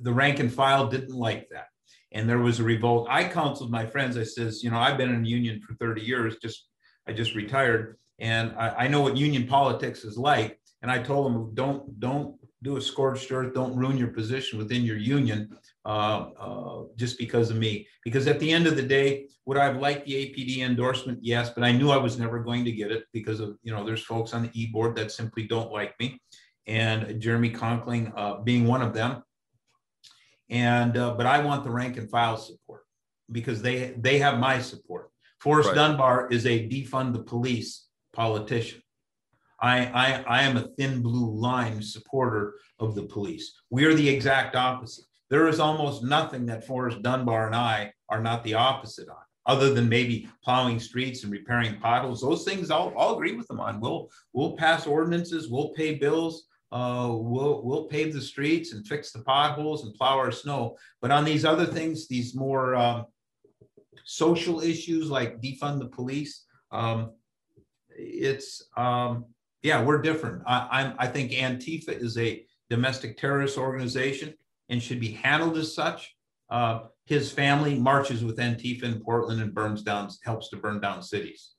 the 0.02 0.12
rank 0.12 0.38
and 0.38 0.52
file 0.52 0.88
didn't 0.88 1.14
like 1.14 1.48
that. 1.48 1.68
And 2.12 2.28
there 2.28 2.38
was 2.38 2.60
a 2.60 2.64
revolt. 2.64 3.06
I 3.10 3.24
counseled 3.24 3.70
my 3.70 3.86
friends. 3.86 4.16
I 4.16 4.24
says, 4.24 4.62
you 4.62 4.70
know, 4.70 4.78
I've 4.78 4.98
been 4.98 5.14
in 5.14 5.24
a 5.24 5.28
union 5.28 5.60
for 5.60 5.74
30 5.74 6.02
years, 6.02 6.36
just 6.42 6.68
I 7.08 7.12
just 7.12 7.34
retired. 7.34 7.98
And 8.18 8.52
I, 8.56 8.84
I 8.84 8.88
know 8.88 9.00
what 9.00 9.16
union 9.16 9.46
politics 9.46 10.04
is 10.04 10.16
like. 10.16 10.58
And 10.82 10.90
I 10.90 10.98
told 10.98 11.26
them, 11.26 11.54
don't, 11.54 11.98
don't 12.00 12.36
do 12.62 12.76
a 12.76 12.80
scorched 12.80 13.30
earth, 13.32 13.54
don't 13.54 13.76
ruin 13.76 13.96
your 13.96 14.08
position 14.08 14.58
within 14.58 14.82
your 14.82 14.96
union 14.96 15.56
uh, 15.84 16.26
uh, 16.38 16.82
just 16.96 17.18
because 17.18 17.50
of 17.50 17.56
me. 17.56 17.86
Because 18.04 18.26
at 18.26 18.38
the 18.40 18.52
end 18.52 18.66
of 18.66 18.76
the 18.76 18.82
day, 18.82 19.26
would 19.46 19.56
I 19.56 19.64
have 19.64 19.78
liked 19.78 20.06
the 20.06 20.12
APD 20.14 20.58
endorsement? 20.58 21.18
Yes, 21.22 21.50
but 21.50 21.64
I 21.64 21.72
knew 21.72 21.90
I 21.90 21.96
was 21.96 22.18
never 22.18 22.40
going 22.40 22.64
to 22.64 22.72
get 22.72 22.92
it 22.92 23.04
because 23.12 23.40
of, 23.40 23.56
you 23.62 23.72
know, 23.72 23.84
there's 23.84 24.04
folks 24.04 24.32
on 24.34 24.42
the 24.42 24.50
e-board 24.60 24.96
that 24.96 25.10
simply 25.10 25.46
don't 25.46 25.72
like 25.72 25.98
me. 25.98 26.20
And 26.66 27.20
Jeremy 27.20 27.50
Conkling 27.50 28.12
uh, 28.16 28.40
being 28.40 28.66
one 28.66 28.82
of 28.82 28.94
them. 28.94 29.22
And, 30.52 30.98
uh, 30.98 31.14
but 31.14 31.24
I 31.24 31.42
want 31.42 31.64
the 31.64 31.70
rank 31.70 31.96
and 31.96 32.10
file 32.10 32.36
support 32.36 32.82
because 33.30 33.62
they, 33.62 33.94
they 33.96 34.18
have 34.18 34.38
my 34.38 34.60
support. 34.60 35.10
Forrest 35.40 35.70
Right. 35.70 35.76
Dunbar 35.76 36.28
is 36.30 36.46
a 36.46 36.68
defund 36.68 37.14
the 37.14 37.22
police 37.22 37.86
politician. 38.12 38.82
I, 39.60 39.86
I, 39.86 40.24
I 40.28 40.42
am 40.42 40.58
a 40.58 40.68
thin 40.76 41.00
blue 41.00 41.32
line 41.34 41.80
supporter 41.82 42.54
of 42.78 42.94
the 42.94 43.04
police. 43.04 43.52
We 43.70 43.86
are 43.86 43.94
the 43.94 44.08
exact 44.08 44.54
opposite. 44.54 45.06
There 45.30 45.48
is 45.48 45.58
almost 45.58 46.04
nothing 46.04 46.44
that 46.46 46.66
Forrest 46.66 47.00
Dunbar 47.00 47.46
and 47.46 47.56
I 47.56 47.92
are 48.10 48.20
not 48.20 48.44
the 48.44 48.54
opposite 48.54 49.08
on, 49.08 49.24
other 49.46 49.72
than 49.72 49.88
maybe 49.88 50.28
plowing 50.44 50.78
streets 50.78 51.22
and 51.22 51.32
repairing 51.32 51.78
potholes. 51.80 52.20
Those 52.20 52.44
things 52.44 52.70
I'll, 52.70 52.92
I'll 52.98 53.14
agree 53.14 53.32
with 53.32 53.48
them 53.48 53.60
on. 53.60 53.80
We'll, 53.80 54.10
we'll 54.34 54.56
pass 54.56 54.86
ordinances, 54.86 55.48
we'll 55.48 55.70
pay 55.70 55.94
bills, 55.94 56.44
uh, 56.72 57.08
we'll, 57.10 57.62
we'll 57.62 57.84
pave 57.84 58.14
the 58.14 58.20
streets 58.20 58.72
and 58.72 58.86
fix 58.86 59.12
the 59.12 59.20
potholes 59.20 59.84
and 59.84 59.94
plow 59.94 60.16
our 60.16 60.32
snow. 60.32 60.76
But 61.02 61.10
on 61.10 61.24
these 61.24 61.44
other 61.44 61.66
things, 61.66 62.08
these 62.08 62.34
more 62.34 62.74
um, 62.74 63.06
social 64.04 64.60
issues 64.60 65.10
like 65.10 65.40
defund 65.42 65.80
the 65.80 65.88
police, 65.88 66.46
um, 66.70 67.12
it's 67.90 68.70
um, 68.76 69.26
yeah, 69.62 69.82
we're 69.82 70.00
different. 70.00 70.42
I, 70.46 70.68
I'm 70.70 70.94
I 70.98 71.06
think 71.06 71.32
Antifa 71.32 71.90
is 71.90 72.16
a 72.16 72.44
domestic 72.70 73.18
terrorist 73.18 73.58
organization 73.58 74.34
and 74.70 74.82
should 74.82 74.98
be 74.98 75.12
handled 75.12 75.58
as 75.58 75.74
such. 75.74 76.16
Uh, 76.48 76.80
his 77.04 77.30
family 77.30 77.78
marches 77.78 78.24
with 78.24 78.38
Antifa 78.38 78.84
in 78.84 79.00
Portland 79.00 79.42
and 79.42 79.54
burns 79.54 79.82
down, 79.82 80.08
helps 80.24 80.48
to 80.50 80.56
burn 80.56 80.80
down 80.80 81.02
cities. 81.02 81.50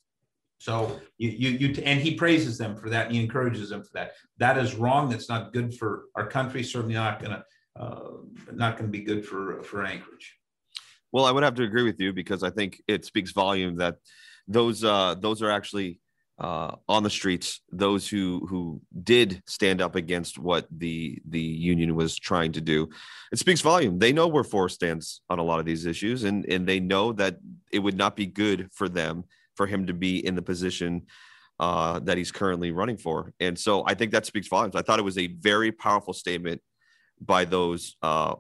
So 0.57 1.01
you, 1.17 1.29
you, 1.29 1.49
you, 1.49 1.83
and 1.83 1.99
he 1.99 2.15
praises 2.15 2.57
them 2.57 2.75
for 2.75 2.89
that. 2.89 3.11
He 3.11 3.21
encourages 3.21 3.69
them 3.69 3.83
for 3.83 3.91
that. 3.95 4.13
That 4.37 4.57
is 4.57 4.75
wrong. 4.75 5.09
That's 5.09 5.27
not 5.27 5.51
good 5.51 5.73
for 5.73 6.05
our 6.15 6.27
country. 6.27 6.63
Certainly 6.63 6.95
not 6.95 7.19
to, 7.19 7.43
uh, 7.77 8.09
not 8.53 8.77
to 8.77 8.83
be 8.83 9.01
good 9.01 9.25
for 9.25 9.61
for 9.63 9.83
Anchorage. 9.83 10.37
Well, 11.11 11.25
I 11.25 11.31
would 11.31 11.43
have 11.43 11.55
to 11.55 11.63
agree 11.63 11.83
with 11.83 11.99
you 11.99 12.13
because 12.13 12.43
I 12.43 12.49
think 12.49 12.81
it 12.87 13.05
speaks 13.05 13.31
volume 13.31 13.77
that 13.77 13.97
those 14.47 14.83
uh, 14.83 15.15
those 15.19 15.41
are 15.41 15.51
actually 15.51 15.99
uh, 16.39 16.75
on 16.89 17.03
the 17.03 17.09
streets. 17.09 17.61
Those 17.71 18.07
who 18.07 18.45
who 18.49 18.81
did 19.03 19.43
stand 19.47 19.81
up 19.81 19.95
against 19.95 20.39
what 20.39 20.65
the 20.71 21.21
the 21.29 21.41
union 21.41 21.95
was 21.95 22.17
trying 22.17 22.51
to 22.53 22.61
do. 22.61 22.89
It 23.31 23.39
speaks 23.39 23.61
volume. 23.61 23.99
They 23.99 24.13
know 24.13 24.27
where 24.27 24.43
Forrest 24.43 24.75
stands 24.75 25.21
on 25.29 25.39
a 25.39 25.43
lot 25.43 25.59
of 25.59 25.65
these 25.65 25.85
issues, 25.85 26.23
and 26.23 26.45
and 26.45 26.65
they 26.65 26.79
know 26.79 27.13
that 27.13 27.37
it 27.71 27.79
would 27.79 27.97
not 27.97 28.15
be 28.15 28.25
good 28.25 28.69
for 28.73 28.89
them 28.89 29.25
for 29.55 29.67
him 29.67 29.87
to 29.87 29.93
be 29.93 30.25
in 30.25 30.35
the 30.35 30.41
position 30.41 31.03
uh, 31.59 31.99
that 31.99 32.17
he's 32.17 32.31
currently 32.31 32.71
running 32.71 32.97
for. 32.97 33.33
And 33.39 33.57
so 33.57 33.83
I 33.85 33.93
think 33.93 34.11
that 34.11 34.25
speaks 34.25 34.47
volumes. 34.47 34.75
I 34.75 34.81
thought 34.81 34.99
it 34.99 35.03
was 35.03 35.17
a 35.17 35.27
very 35.27 35.71
powerful 35.71 36.13
statement 36.13 36.61
by 37.21 37.45
those 37.45 37.95
uh, 38.01 38.35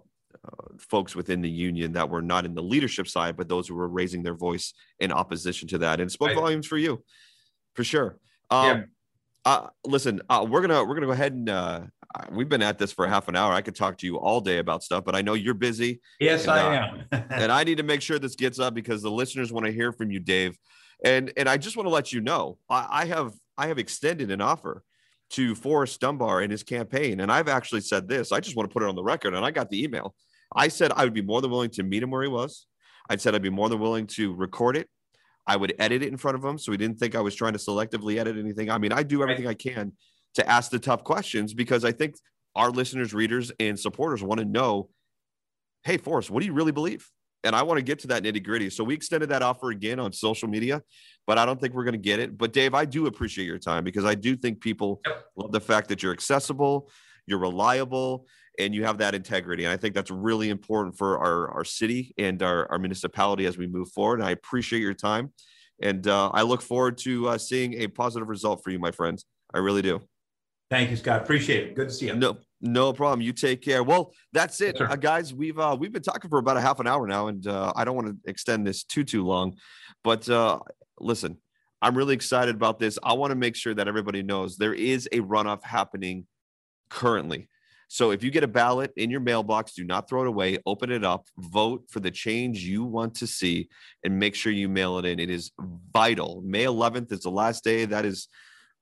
uh, 0.45 0.67
folks 0.77 1.15
within 1.15 1.41
the 1.41 1.49
union 1.49 1.93
that 1.93 2.09
were 2.09 2.21
not 2.21 2.45
in 2.45 2.53
the 2.53 2.63
leadership 2.63 3.07
side, 3.07 3.37
but 3.37 3.47
those 3.47 3.67
who 3.67 3.75
were 3.75 3.87
raising 3.87 4.23
their 4.23 4.33
voice 4.33 4.73
in 4.99 5.11
opposition 5.11 5.67
to 5.69 5.77
that, 5.77 6.01
and 6.01 6.11
spoke 6.11 6.31
I, 6.31 6.35
volumes 6.35 6.67
for 6.67 6.77
you, 6.77 7.03
for 7.75 7.83
sure. 7.83 8.17
Um, 8.49 8.65
yeah. 8.65 8.83
Uh, 9.45 9.67
listen, 9.85 10.21
uh, 10.29 10.45
we're 10.49 10.61
gonna 10.61 10.83
we're 10.83 10.95
gonna 10.95 11.05
go 11.05 11.11
ahead 11.11 11.33
and 11.33 11.49
uh, 11.49 11.81
we've 12.31 12.49
been 12.49 12.61
at 12.61 12.77
this 12.77 12.91
for 12.91 13.07
half 13.07 13.27
an 13.27 13.35
hour. 13.35 13.53
I 13.53 13.61
could 13.61 13.75
talk 13.75 13.97
to 13.99 14.05
you 14.05 14.17
all 14.17 14.41
day 14.41 14.57
about 14.57 14.83
stuff, 14.83 15.03
but 15.03 15.15
I 15.15 15.21
know 15.21 15.33
you're 15.33 15.53
busy. 15.53 16.01
Yes, 16.19 16.43
and, 16.43 16.51
I 16.51 16.77
uh, 16.77 16.93
am. 17.11 17.23
and 17.29 17.51
I 17.51 17.63
need 17.63 17.77
to 17.77 17.83
make 17.83 18.01
sure 18.01 18.19
this 18.19 18.35
gets 18.35 18.59
up 18.59 18.73
because 18.73 19.01
the 19.01 19.11
listeners 19.11 19.51
want 19.51 19.65
to 19.65 19.71
hear 19.71 19.91
from 19.91 20.11
you, 20.11 20.19
Dave. 20.19 20.57
And 21.03 21.33
and 21.37 21.49
I 21.49 21.57
just 21.57 21.75
want 21.75 21.87
to 21.87 21.93
let 21.93 22.13
you 22.13 22.21
know, 22.21 22.57
I, 22.69 22.87
I 22.89 23.05
have 23.05 23.33
I 23.57 23.67
have 23.67 23.77
extended 23.77 24.31
an 24.31 24.41
offer 24.41 24.83
to 25.31 25.55
Forrest 25.55 25.99
Dunbar 25.99 26.41
in 26.41 26.51
his 26.51 26.63
campaign, 26.63 27.19
and 27.19 27.31
I've 27.31 27.47
actually 27.47 27.81
said 27.81 28.07
this. 28.07 28.31
I 28.31 28.39
just 28.39 28.55
want 28.55 28.69
to 28.69 28.73
put 28.73 28.83
it 28.83 28.89
on 28.89 28.95
the 28.95 29.03
record, 29.03 29.33
and 29.33 29.45
I 29.45 29.51
got 29.51 29.69
the 29.69 29.83
email. 29.83 30.15
I 30.55 30.67
said 30.67 30.91
I 30.95 31.03
would 31.03 31.13
be 31.13 31.21
more 31.21 31.41
than 31.41 31.51
willing 31.51 31.71
to 31.71 31.83
meet 31.83 32.03
him 32.03 32.11
where 32.11 32.21
he 32.21 32.29
was. 32.29 32.67
I 33.09 33.15
said 33.17 33.35
I'd 33.35 33.41
be 33.41 33.49
more 33.49 33.69
than 33.69 33.79
willing 33.79 34.07
to 34.07 34.33
record 34.33 34.77
it. 34.77 34.89
I 35.45 35.57
would 35.57 35.73
edit 35.77 36.03
it 36.03 36.07
in 36.07 36.17
front 36.17 36.37
of 36.37 36.45
him 36.45 36.57
so 36.57 36.71
he 36.71 36.77
didn't 36.77 36.99
think 36.99 37.15
I 37.15 37.21
was 37.21 37.35
trying 37.35 37.53
to 37.53 37.59
selectively 37.59 38.17
edit 38.17 38.37
anything. 38.37 38.71
I 38.71 38.77
mean, 38.77 38.93
I 38.93 39.03
do 39.03 39.21
everything 39.21 39.47
I 39.47 39.55
can 39.55 39.91
to 40.35 40.49
ask 40.49 40.71
the 40.71 40.79
tough 40.79 41.03
questions 41.03 41.53
because 41.53 41.83
I 41.83 41.91
think 41.91 42.15
our 42.55 42.71
listeners, 42.71 43.13
readers, 43.13 43.51
and 43.59 43.77
supporters 43.77 44.23
want 44.23 44.39
to 44.39 44.45
know 44.45 44.89
hey, 45.83 45.97
Forrest, 45.97 46.31
what 46.31 46.39
do 46.39 46.45
you 46.45 46.53
really 46.53 46.71
believe? 46.71 47.09
And 47.43 47.55
I 47.55 47.63
want 47.63 47.77
to 47.77 47.83
get 47.83 47.99
to 47.99 48.07
that 48.07 48.23
nitty 48.23 48.43
gritty. 48.43 48.69
So 48.69 48.83
we 48.83 48.93
extended 48.93 49.29
that 49.29 49.41
offer 49.41 49.71
again 49.71 49.99
on 49.99 50.13
social 50.13 50.47
media, 50.47 50.81
but 51.27 51.37
I 51.37 51.45
don't 51.45 51.59
think 51.59 51.73
we're 51.73 51.83
going 51.83 51.93
to 51.93 51.97
get 51.97 52.19
it. 52.19 52.37
But 52.37 52.53
Dave, 52.53 52.73
I 52.73 52.85
do 52.85 53.07
appreciate 53.07 53.45
your 53.45 53.59
time 53.59 53.83
because 53.83 54.05
I 54.05 54.15
do 54.15 54.35
think 54.35 54.61
people 54.61 55.01
yep. 55.05 55.25
love 55.35 55.51
the 55.51 55.59
fact 55.59 55.89
that 55.89 56.01
you're 56.01 56.13
accessible, 56.13 56.89
you're 57.27 57.39
reliable, 57.39 58.25
and 58.59 58.73
you 58.73 58.83
have 58.85 58.99
that 58.99 59.15
integrity. 59.15 59.65
And 59.65 59.73
I 59.73 59.77
think 59.77 59.95
that's 59.95 60.11
really 60.11 60.49
important 60.49 60.97
for 60.97 61.17
our, 61.19 61.49
our 61.51 61.65
city 61.65 62.13
and 62.17 62.41
our, 62.43 62.71
our 62.71 62.79
municipality 62.79 63.45
as 63.45 63.57
we 63.57 63.67
move 63.67 63.89
forward. 63.91 64.19
And 64.19 64.27
I 64.27 64.31
appreciate 64.31 64.81
your 64.81 64.93
time. 64.93 65.33
And 65.81 66.07
uh, 66.07 66.29
I 66.33 66.43
look 66.43 66.61
forward 66.61 66.97
to 66.99 67.29
uh, 67.29 67.37
seeing 67.37 67.73
a 67.81 67.87
positive 67.87 68.29
result 68.29 68.63
for 68.63 68.69
you, 68.69 68.79
my 68.79 68.91
friends. 68.91 69.25
I 69.53 69.57
really 69.57 69.81
do. 69.81 70.01
Thank 70.73 70.89
you, 70.89 70.95
Scott. 70.95 71.21
Appreciate 71.21 71.67
it. 71.67 71.75
Good 71.75 71.89
to 71.89 71.93
see 71.93 72.07
you. 72.07 72.15
No, 72.15 72.35
no 72.59 72.93
problem. 72.93 73.21
You 73.21 73.31
take 73.31 73.61
care. 73.61 73.83
Well, 73.83 74.11
that's 74.31 74.59
it, 74.59 74.81
uh, 74.81 74.95
guys. 74.95 75.31
We've 75.31 75.59
uh, 75.59 75.77
we've 75.79 75.91
been 75.91 76.01
talking 76.01 76.31
for 76.31 76.39
about 76.39 76.57
a 76.57 76.61
half 76.61 76.79
an 76.79 76.87
hour 76.87 77.05
now, 77.05 77.27
and 77.27 77.45
uh, 77.45 77.71
I 77.75 77.85
don't 77.85 77.95
want 77.95 78.07
to 78.07 78.17
extend 78.27 78.65
this 78.65 78.83
too 78.83 79.03
too 79.03 79.23
long. 79.23 79.55
But 80.03 80.27
uh, 80.27 80.61
listen, 80.99 81.37
I'm 81.79 81.95
really 81.95 82.15
excited 82.15 82.55
about 82.55 82.79
this. 82.79 82.97
I 83.03 83.13
want 83.13 83.29
to 83.29 83.35
make 83.35 83.55
sure 83.55 83.75
that 83.75 83.87
everybody 83.87 84.23
knows 84.23 84.57
there 84.57 84.73
is 84.73 85.07
a 85.11 85.19
runoff 85.19 85.63
happening 85.63 86.25
currently. 86.89 87.49
So 87.87 88.09
if 88.09 88.23
you 88.23 88.31
get 88.31 88.43
a 88.43 88.47
ballot 88.47 88.93
in 88.97 89.11
your 89.11 89.19
mailbox, 89.19 89.73
do 89.73 89.83
not 89.83 90.09
throw 90.09 90.23
it 90.23 90.27
away. 90.27 90.57
Open 90.65 90.91
it 90.91 91.03
up, 91.03 91.27
vote 91.37 91.83
for 91.91 91.99
the 91.99 92.09
change 92.09 92.63
you 92.63 92.83
want 92.83 93.13
to 93.17 93.27
see, 93.27 93.69
and 94.03 94.17
make 94.17 94.33
sure 94.33 94.51
you 94.51 94.69
mail 94.69 94.97
it 94.97 95.05
in. 95.05 95.19
It 95.19 95.29
is 95.29 95.51
vital. 95.93 96.41
May 96.43 96.63
11th 96.63 97.11
is 97.11 97.19
the 97.19 97.29
last 97.29 97.63
day. 97.63 97.85
That 97.85 98.05
is 98.05 98.27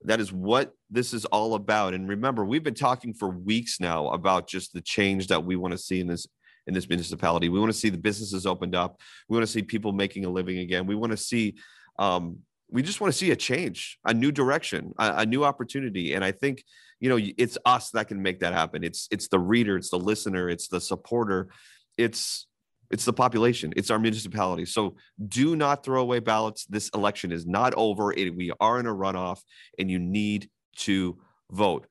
that 0.05 0.19
is 0.19 0.31
what 0.31 0.73
this 0.89 1.13
is 1.13 1.25
all 1.25 1.55
about. 1.55 1.93
And 1.93 2.07
remember, 2.07 2.43
we've 2.43 2.63
been 2.63 2.73
talking 2.73 3.13
for 3.13 3.29
weeks 3.29 3.79
now 3.79 4.09
about 4.09 4.47
just 4.47 4.73
the 4.73 4.81
change 4.81 5.27
that 5.27 5.43
we 5.43 5.55
want 5.55 5.73
to 5.73 5.77
see 5.77 5.99
in 5.99 6.07
this 6.07 6.27
in 6.67 6.73
this 6.73 6.87
municipality. 6.87 7.49
We 7.49 7.59
want 7.59 7.71
to 7.71 7.77
see 7.77 7.89
the 7.89 7.97
businesses 7.97 8.45
opened 8.45 8.75
up. 8.75 8.99
We 9.27 9.35
want 9.35 9.45
to 9.45 9.51
see 9.51 9.63
people 9.63 9.91
making 9.91 10.25
a 10.25 10.29
living 10.29 10.59
again. 10.59 10.85
We 10.85 10.95
want 10.95 11.11
to 11.11 11.17
see 11.17 11.55
um, 11.97 12.39
we 12.69 12.81
just 12.81 13.01
want 13.01 13.11
to 13.11 13.17
see 13.17 13.31
a 13.31 13.35
change, 13.35 13.99
a 14.05 14.13
new 14.13 14.31
direction, 14.31 14.93
a, 14.97 15.13
a, 15.17 15.25
new 15.25 15.43
opportunity. 15.43 16.13
And 16.13 16.23
I 16.23 16.31
think, 16.31 16.63
you 17.01 17.09
know, 17.09 17.19
it's 17.37 17.57
us 17.65 17.89
that 17.91 18.07
can 18.07 18.21
make 18.21 18.39
that 18.39 18.53
happen. 18.53 18.83
It's 18.83 19.07
it's 19.11 19.27
the 19.27 19.39
reader, 19.39 19.75
it's 19.75 19.89
the 19.89 19.99
listener, 19.99 20.49
it's 20.49 20.69
the 20.69 20.79
supporter, 20.79 21.49
it's 21.97 22.47
it's 22.91 23.05
the 23.05 23.13
population, 23.13 23.73
it's 23.75 23.89
our 23.89 23.99
municipality. 23.99 24.65
So 24.65 24.95
do 25.27 25.55
not 25.55 25.83
throw 25.83 26.01
away 26.01 26.19
ballots. 26.19 26.65
This 26.65 26.89
election 26.89 27.31
is 27.31 27.45
not 27.45 27.73
over. 27.75 28.13
It, 28.13 28.35
we 28.35 28.51
are 28.59 28.79
in 28.79 28.85
a 28.85 28.93
runoff, 28.93 29.39
and 29.79 29.89
you 29.89 29.99
need 29.99 30.49
to 30.77 31.17
vote. 31.51 31.87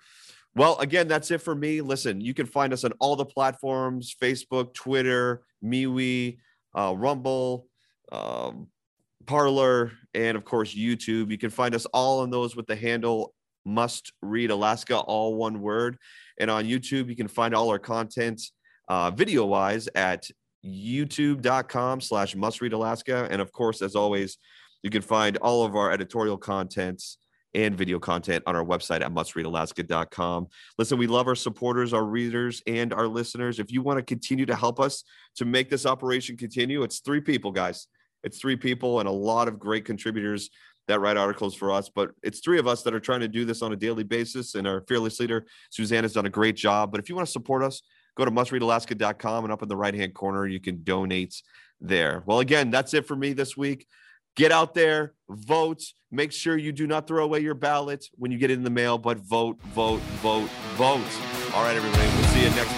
Well, 0.55 0.79
again, 0.79 1.07
that's 1.09 1.31
it 1.31 1.39
for 1.39 1.55
me. 1.55 1.81
Listen, 1.81 2.21
you 2.21 2.35
can 2.35 2.47
find 2.47 2.73
us 2.73 2.85
on 2.85 2.93
all 2.99 3.17
the 3.17 3.25
platforms 3.25 4.15
Facebook, 4.21 4.75
Twitter, 4.75 5.43
MeWe, 5.65 6.39
uh, 6.77 6.95
Rumble, 6.97 7.67
um, 8.11 8.67
Parler, 9.27 9.93
and 10.13 10.37
of 10.37 10.45
course, 10.45 10.75
YouTube. 10.75 11.31
You 11.31 11.39
can 11.39 11.51
find 11.51 11.75
us 11.75 11.87
all 11.87 12.21
on 12.21 12.31
those 12.31 12.57
with 12.57 12.67
the 12.67 12.77
handle 12.77 13.33
must 13.65 14.13
read 14.23 14.51
Alaska, 14.51 14.99
all 14.99 15.37
one 15.37 15.61
word. 15.61 15.99
And 16.39 16.51
on 16.51 16.65
YouTube, 16.65 17.09
you 17.09 17.17
can 17.17 17.29
find 17.29 17.55
all 17.55 17.69
our 17.71 17.79
content 17.79 18.43
uh, 18.89 19.11
video 19.11 19.45
wise 19.47 19.89
at 19.95 20.29
youtube.com 20.65 22.01
slash 22.01 22.35
must 22.35 22.61
read 22.61 22.73
Alaska. 22.73 23.29
And 23.31 23.41
of 23.41 23.53
course, 23.53 23.83
as 23.83 23.95
always, 23.95 24.39
you 24.83 24.91
can 24.91 25.03
find 25.03 25.37
all 25.39 25.65
of 25.65 25.77
our 25.77 25.91
editorial 25.91 26.37
contents 26.39 27.19
and 27.55 27.77
video 27.77 27.99
content 27.99 28.45
on 28.47 28.55
our 28.55 28.65
website 28.65 29.01
at 29.01 29.13
mustreadalaska.com. 29.13 30.47
Listen, 30.79 30.99
we 30.99 31.07
love 31.07 31.27
our 31.27 31.35
supporters, 31.35 31.93
our 31.93 32.05
readers, 32.05 32.63
and 32.67 32.93
our 32.93 33.09
listeners. 33.09 33.59
If 33.59 33.73
you 33.73 33.83
want 33.83 33.99
to 33.99 34.05
continue 34.05 34.47
to 34.47 34.55
help 34.55 34.79
us 34.79 35.03
to 35.37 35.45
make 35.45 35.69
this 35.69 35.85
operation 35.85 36.37
continue, 36.37 36.83
it's 36.83 37.01
three 37.01 37.21
people, 37.21 37.51
guys. 37.51 37.89
It's 38.23 38.39
three 38.39 38.57
people 38.57 39.01
and 39.01 39.09
a 39.09 39.13
lot 39.13 39.49
of 39.49 39.59
great 39.59 39.85
contributors 39.85 40.51
that 40.87 41.01
write 41.01 41.17
articles 41.17 41.55
for 41.55 41.73
us. 41.73 41.89
But 41.89 42.11
it's 42.23 42.41
three 42.41 42.59
of 42.59 42.67
us 42.67 42.83
that 42.83 42.95
are 42.95 43.01
trying 43.01 43.21
to 43.21 43.29
do 43.29 43.45
this 43.45 43.63
on 43.63 43.73
a 43.73 43.77
daily 43.77 44.05
basis. 44.05 44.55
And 44.55 44.67
our 44.67 44.83
fearless 44.87 45.19
leader, 45.19 45.47
Suzanne, 45.71 46.05
has 46.05 46.13
done 46.13 46.27
a 46.27 46.31
great 46.31 46.57
job. 46.57 46.91
But 46.91 47.01
if 47.01 47.09
you 47.09 47.15
want 47.15 47.27
to 47.27 47.33
support 47.33 47.63
us, 47.63 47.83
go 48.21 48.25
to 48.25 48.31
mustreadalaska.com 48.31 49.45
and 49.45 49.53
up 49.53 49.63
in 49.63 49.69
the 49.69 49.77
right 49.77 49.95
hand 49.95 50.15
corner, 50.15 50.47
you 50.47 50.61
can 50.61 50.83
donate 50.83 51.43
there. 51.81 52.23
Well, 52.27 52.41
again, 52.41 52.71
that's 52.71 52.95
it 52.95 53.07
for 53.07 53.17
me 53.17 53.33
this 53.33 53.57
week. 53.57 53.87
Get 54.37 54.53
out 54.53 54.75
there, 54.75 55.15
vote. 55.29 55.83
Make 56.11 56.33
sure 56.33 56.57
you 56.57 56.73
do 56.73 56.87
not 56.87 57.07
throw 57.07 57.25
away 57.25 57.41
your 57.41 57.55
ballot 57.55 58.07
when 58.17 58.31
you 58.31 58.39
get 58.39 58.51
it 58.51 58.55
in 58.55 58.65
the 58.65 58.71
mail, 58.71 58.99
but 58.99 59.19
vote, 59.19 59.61
vote, 59.75 60.01
vote, 60.23 60.49
vote. 60.77 61.01
All 61.55 61.63
right, 61.63 61.77
everybody. 61.77 62.07
We'll 62.17 62.29
see 62.29 62.45
you 62.45 62.51
next. 62.51 62.70